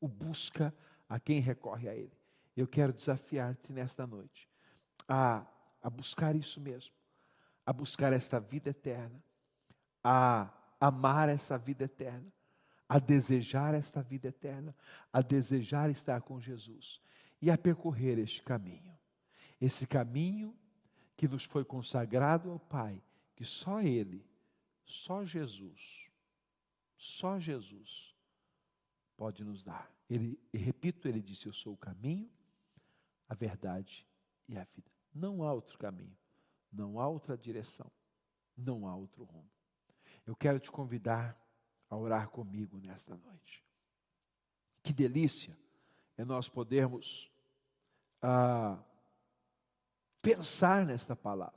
o 0.00 0.08
busca, 0.08 0.74
a 1.08 1.20
quem 1.20 1.40
recorre 1.40 1.88
a 1.88 1.94
Ele. 1.94 2.16
Eu 2.56 2.66
quero 2.66 2.92
desafiar-te 2.92 3.70
nesta 3.72 4.06
noite 4.06 4.48
a, 5.06 5.46
a 5.82 5.90
buscar 5.90 6.34
isso 6.34 6.60
mesmo 6.60 6.94
a 7.66 7.72
buscar 7.72 8.12
esta 8.12 8.38
vida 8.38 8.70
eterna, 8.70 9.22
a 10.02 10.48
amar 10.80 11.28
essa 11.28 11.58
vida 11.58 11.84
eterna, 11.84 12.32
a 12.88 13.00
desejar 13.00 13.74
esta 13.74 14.00
vida 14.00 14.28
eterna, 14.28 14.74
a 15.12 15.20
desejar 15.20 15.90
estar 15.90 16.22
com 16.22 16.40
Jesus 16.40 17.02
e 17.42 17.50
a 17.50 17.58
percorrer 17.58 18.18
este 18.18 18.40
caminho. 18.42 18.96
Esse 19.60 19.86
caminho 19.86 20.56
que 21.16 21.26
nos 21.26 21.44
foi 21.44 21.64
consagrado 21.64 22.50
ao 22.50 22.60
Pai, 22.60 23.02
que 23.34 23.44
só 23.44 23.80
Ele, 23.80 24.24
só 24.84 25.24
Jesus, 25.24 26.08
só 26.96 27.40
Jesus 27.40 28.14
pode 29.16 29.42
nos 29.44 29.64
dar. 29.64 29.90
Ele, 30.08 30.38
repito, 30.54 31.08
ele 31.08 31.20
disse: 31.20 31.46
Eu 31.46 31.52
sou 31.52 31.74
o 31.74 31.76
caminho, 31.76 32.30
a 33.28 33.34
verdade 33.34 34.06
e 34.48 34.56
a 34.56 34.64
vida. 34.64 34.90
Não 35.12 35.42
há 35.42 35.52
outro 35.52 35.78
caminho. 35.78 36.16
Não 36.76 37.00
há 37.00 37.08
outra 37.08 37.38
direção, 37.38 37.90
não 38.54 38.86
há 38.86 38.94
outro 38.94 39.24
rumo. 39.24 39.50
Eu 40.26 40.36
quero 40.36 40.60
te 40.60 40.70
convidar 40.70 41.40
a 41.88 41.96
orar 41.96 42.28
comigo 42.28 42.78
nesta 42.78 43.16
noite. 43.16 43.64
Que 44.82 44.92
delícia 44.92 45.56
é 46.18 46.24
nós 46.24 46.48
podermos 46.50 47.30
ah, 48.20 48.78
pensar 50.20 50.84
nesta 50.84 51.16
palavra, 51.16 51.54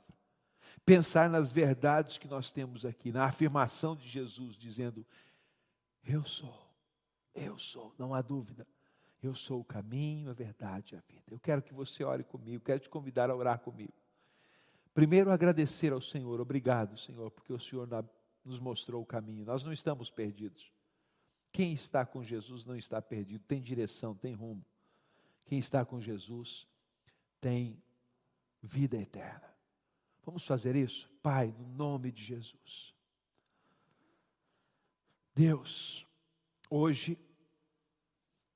pensar 0.86 1.29
nas 1.29 1.51
verdades 1.51 2.17
que 2.17 2.27
nós 2.27 2.51
temos 2.51 2.86
aqui, 2.86 3.12
na 3.12 3.25
afirmação 3.25 3.95
de 3.95 4.08
Jesus, 4.08 4.55
dizendo: 4.55 5.05
Eu 6.03 6.23
sou, 6.23 6.71
eu 7.36 7.60
sou, 7.60 7.93
não 7.97 8.13
há 8.13 8.21
dúvida. 8.21 8.65
Eu 9.21 9.36
sou 9.36 9.60
o 9.60 9.65
caminho, 9.65 10.29
a 10.29 10.34
verdade 10.34 10.95
e 10.95 10.97
a 10.97 11.01
vida. 11.01 11.25
Eu 11.29 11.39
quero 11.41 11.62
que 11.62 11.73
você 11.73 12.05
ore 12.05 12.23
comigo, 12.23 12.63
quero 12.63 12.79
te 12.79 12.89
convidar 12.89 13.29
a 13.29 13.36
orar 13.36 13.60
comigo. 13.60 13.98
Primeiro, 14.93 15.32
agradecer 15.32 15.93
ao 15.93 16.02
Senhor. 16.02 16.41
Obrigado, 16.41 16.97
Senhor, 16.97 17.32
porque 17.32 17.54
o 17.54 17.60
Senhor 17.60 17.88
nos 18.43 18.60
mostrou 18.60 19.02
o 19.02 19.06
caminho. 19.06 19.45
Nós 19.45 19.63
não 19.63 19.71
estamos 19.71 20.10
perdidos. 20.10 20.71
Quem 21.52 21.73
está 21.73 22.06
com 22.06 22.23
Jesus 22.23 22.65
não 22.65 22.75
está 22.75 23.02
perdido, 23.02 23.43
tem 23.45 23.62
direção, 23.62 24.15
tem 24.15 24.34
rumo. 24.34 24.65
Quem 25.45 25.58
está 25.58 25.84
com 25.84 25.99
Jesus 25.99 26.67
tem 27.41 27.82
vida 28.62 28.97
eterna. 28.97 29.49
Vamos 30.23 30.45
fazer 30.45 30.75
isso? 30.75 31.10
Pai, 31.23 31.54
no 31.58 31.67
nome 31.69 32.12
de 32.12 32.23
Jesus. 32.23 32.93
Deus, 35.34 36.06
hoje, 36.69 37.17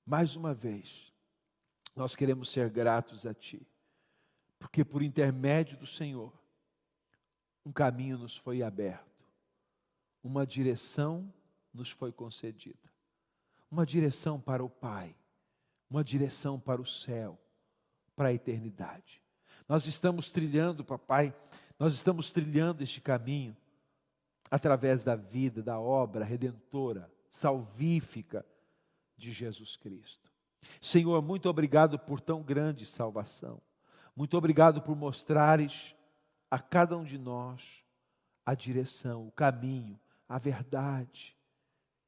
mais 0.06 0.36
uma 0.36 0.54
vez, 0.54 1.12
nós 1.96 2.16
queremos 2.16 2.50
ser 2.50 2.70
gratos 2.70 3.26
a 3.26 3.34
Ti 3.34 3.66
porque 4.64 4.86
por 4.86 5.04
intermédio 5.04 5.78
do 5.78 5.86
Senhor, 5.86 6.32
um 7.66 7.72
caminho 7.72 8.18
nos 8.18 8.38
foi 8.38 8.64
aberto, 8.64 9.28
uma 10.24 10.48
direção 10.48 11.32
nos 11.74 11.92
foi 11.92 12.14
concedida, 12.14 12.90
uma 13.70 13.86
direção 13.86 14.40
para 14.40 14.64
o 14.64 14.70
Pai, 14.70 15.14
uma 15.90 16.02
direção 16.02 16.58
para 16.58 16.82
o 16.82 16.86
céu, 16.86 17.38
para 18.16 18.30
a 18.30 18.34
eternidade. 18.34 19.22
Nós 19.68 19.86
estamos 19.86 20.32
trilhando, 20.32 20.84
papai, 20.86 21.36
nós 21.78 21.94
estamos 21.94 22.30
trilhando 22.32 22.82
este 22.84 23.02
caminho 23.02 23.56
através 24.50 25.04
da 25.04 25.18
vida, 25.18 25.62
da 25.62 25.78
obra 25.78 26.24
redentora, 26.24 27.12
salvífica 27.30 28.46
de 29.18 29.30
Jesus 29.30 29.76
Cristo. 29.76 30.32
Senhor, 30.82 31.22
muito 31.22 31.50
obrigado 31.50 32.00
por 32.00 32.22
tão 32.22 32.42
grande 32.42 32.86
salvação. 32.86 33.62
Muito 34.16 34.38
obrigado 34.38 34.82
por 34.82 34.96
mostrares 34.96 35.96
a 36.50 36.60
cada 36.60 36.98
um 36.98 37.04
de 37.04 37.18
nós 37.18 37.84
a 38.46 38.54
direção, 38.54 39.28
o 39.28 39.32
caminho, 39.32 40.00
a 40.28 40.38
verdade. 40.38 41.36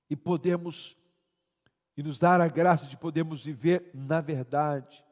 E 0.10 0.16
podemos 0.16 0.96
e 1.98 2.04
nos 2.04 2.20
dar 2.20 2.42
a 2.42 2.48
graça 2.48 2.86
de 2.86 2.98
podermos 2.98 3.46
viver 3.46 3.90
na 3.94 4.20
verdade, 4.20 5.04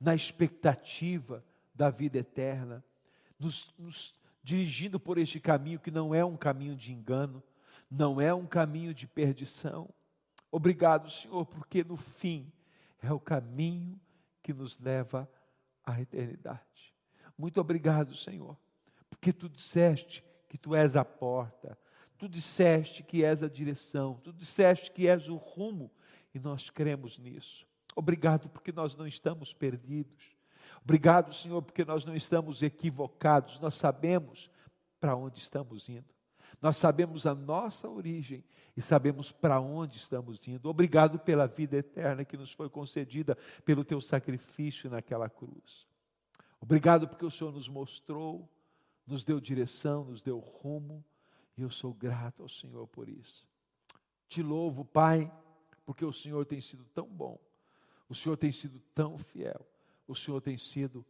na 0.00 0.14
expectativa 0.14 1.44
da 1.74 1.88
vida 1.88 2.18
eterna, 2.18 2.84
nos, 3.38 3.72
nos 3.78 4.14
dirigindo 4.42 4.98
por 4.98 5.18
este 5.18 5.38
caminho 5.38 5.78
que 5.78 5.90
não 5.90 6.14
é 6.14 6.24
um 6.24 6.36
caminho 6.36 6.74
de 6.74 6.92
engano, 6.92 7.42
não 7.90 8.20
é 8.20 8.34
um 8.34 8.46
caminho 8.46 8.92
de 8.92 9.06
perdição. 9.06 9.88
Obrigado, 10.50 11.10
Senhor, 11.10 11.46
porque 11.46 11.84
no 11.84 11.96
fim 11.96 12.52
é 13.00 13.12
o 13.12 13.20
caminho 13.20 14.00
que 14.42 14.52
nos 14.52 14.78
leva 14.80 15.30
à 15.86 16.00
eternidade. 16.00 16.92
Muito 17.38 17.60
obrigado, 17.60 18.14
Senhor, 18.14 18.58
porque 19.08 19.32
tu 19.32 19.48
disseste 19.48 20.24
que 20.48 20.58
tu 20.58 20.74
és 20.74 20.96
a 20.96 21.04
porta, 21.04 21.78
tu 22.18 22.28
disseste 22.28 23.02
que 23.02 23.24
és 23.24 23.42
a 23.42 23.48
direção, 23.48 24.20
tu 24.22 24.32
disseste 24.32 24.90
que 24.90 25.06
és 25.06 25.28
o 25.28 25.36
rumo, 25.36 25.90
e 26.34 26.38
nós 26.38 26.68
cremos 26.68 27.18
nisso. 27.18 27.66
Obrigado 27.94 28.50
porque 28.50 28.70
nós 28.70 28.94
não 28.94 29.06
estamos 29.06 29.54
perdidos. 29.54 30.36
Obrigado, 30.84 31.32
Senhor, 31.32 31.62
porque 31.62 31.84
nós 31.84 32.04
não 32.04 32.14
estamos 32.14 32.62
equivocados, 32.62 33.58
nós 33.58 33.74
sabemos 33.74 34.50
para 35.00 35.16
onde 35.16 35.38
estamos 35.38 35.88
indo. 35.88 36.15
Nós 36.60 36.76
sabemos 36.76 37.26
a 37.26 37.34
nossa 37.34 37.88
origem 37.88 38.44
e 38.76 38.82
sabemos 38.82 39.30
para 39.32 39.60
onde 39.60 39.96
estamos 39.96 40.46
indo. 40.48 40.68
Obrigado 40.68 41.18
pela 41.18 41.46
vida 41.46 41.76
eterna 41.76 42.24
que 42.24 42.36
nos 42.36 42.52
foi 42.52 42.68
concedida 42.68 43.36
pelo 43.64 43.84
teu 43.84 44.00
sacrifício 44.00 44.90
naquela 44.90 45.28
cruz. 45.28 45.86
Obrigado 46.60 47.06
porque 47.06 47.24
o 47.24 47.30
Senhor 47.30 47.52
nos 47.52 47.68
mostrou, 47.68 48.48
nos 49.06 49.24
deu 49.24 49.40
direção, 49.40 50.04
nos 50.04 50.22
deu 50.22 50.38
rumo, 50.38 51.04
e 51.56 51.62
eu 51.62 51.70
sou 51.70 51.92
grato 51.92 52.42
ao 52.42 52.48
Senhor 52.48 52.86
por 52.88 53.08
isso. 53.08 53.46
Te 54.28 54.42
louvo, 54.42 54.84
Pai, 54.84 55.32
porque 55.84 56.04
o 56.04 56.12
Senhor 56.12 56.44
tem 56.44 56.60
sido 56.60 56.84
tão 56.94 57.06
bom, 57.06 57.38
o 58.08 58.14
Senhor 58.14 58.36
tem 58.36 58.50
sido 58.50 58.80
tão 58.94 59.16
fiel 59.16 59.64
o 60.06 60.14
Senhor 60.14 60.40
tem 60.40 60.56
sido 60.56 61.04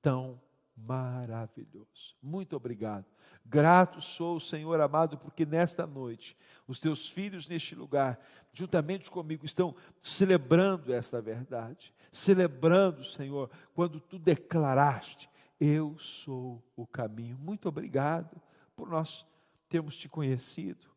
tão 0.00 0.40
maravilhoso. 0.86 2.16
Muito 2.22 2.56
obrigado. 2.56 3.04
Grato 3.44 4.00
sou, 4.00 4.38
Senhor 4.38 4.80
amado, 4.80 5.18
porque 5.18 5.44
nesta 5.46 5.86
noite 5.86 6.36
os 6.66 6.78
teus 6.78 7.08
filhos 7.08 7.48
neste 7.48 7.74
lugar, 7.74 8.20
juntamente 8.52 9.10
comigo, 9.10 9.44
estão 9.44 9.74
celebrando 10.02 10.92
esta 10.92 11.20
verdade. 11.20 11.92
Celebrando, 12.12 13.04
Senhor, 13.04 13.50
quando 13.74 14.00
tu 14.00 14.18
declaraste: 14.18 15.28
Eu 15.60 15.96
sou 15.98 16.62
o 16.76 16.86
caminho. 16.86 17.38
Muito 17.38 17.68
obrigado 17.68 18.40
por 18.74 18.88
nós 18.88 19.26
termos 19.68 19.96
te 19.96 20.08
conhecido. 20.08 20.88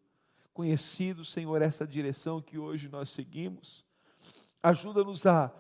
Conhecido, 0.54 1.24
Senhor, 1.26 1.62
essa 1.62 1.86
direção 1.86 2.42
que 2.42 2.58
hoje 2.58 2.90
nós 2.90 3.10
seguimos. 3.10 3.86
Ajuda-nos 4.62 5.26
a 5.26 5.52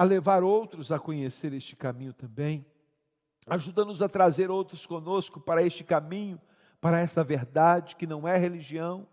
a 0.00 0.02
levar 0.02 0.42
outros 0.42 0.90
a 0.90 0.98
conhecer 0.98 1.52
este 1.52 1.76
caminho 1.76 2.14
também. 2.14 2.64
Ajuda-nos 3.50 4.00
a 4.00 4.08
trazer 4.08 4.50
outros 4.50 4.86
conosco 4.86 5.40
para 5.40 5.62
este 5.62 5.82
caminho, 5.82 6.40
para 6.80 7.00
esta 7.00 7.24
verdade 7.24 7.96
que 7.96 8.06
não 8.06 8.26
é 8.26 8.36
religião, 8.38 9.06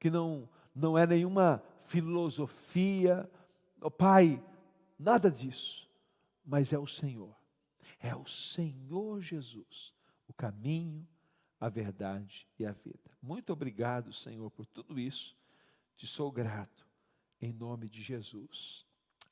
que 0.00 0.10
não, 0.10 0.48
não 0.74 0.96
é 0.96 1.06
nenhuma 1.06 1.62
filosofia. 1.84 3.30
Oh, 3.80 3.90
Pai, 3.90 4.42
nada 4.98 5.30
disso, 5.30 5.88
mas 6.44 6.72
é 6.72 6.78
o 6.78 6.86
Senhor. 6.86 7.36
É 8.00 8.14
o 8.14 8.26
Senhor 8.26 9.20
Jesus, 9.20 9.92
o 10.26 10.32
caminho, 10.32 11.06
a 11.60 11.68
verdade 11.68 12.48
e 12.58 12.64
a 12.64 12.72
vida. 12.72 13.10
Muito 13.20 13.52
obrigado, 13.52 14.12
Senhor, 14.12 14.50
por 14.50 14.64
tudo 14.64 14.98
isso. 14.98 15.36
Te 15.96 16.06
sou 16.06 16.30
grato, 16.30 16.86
em 17.40 17.52
nome 17.52 17.88
de 17.88 18.02
Jesus. 18.02 18.86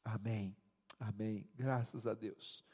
Amém. 0.05 0.55
Amém. 0.99 1.49
Graças 1.55 2.07
a 2.07 2.15
Deus. 2.15 2.66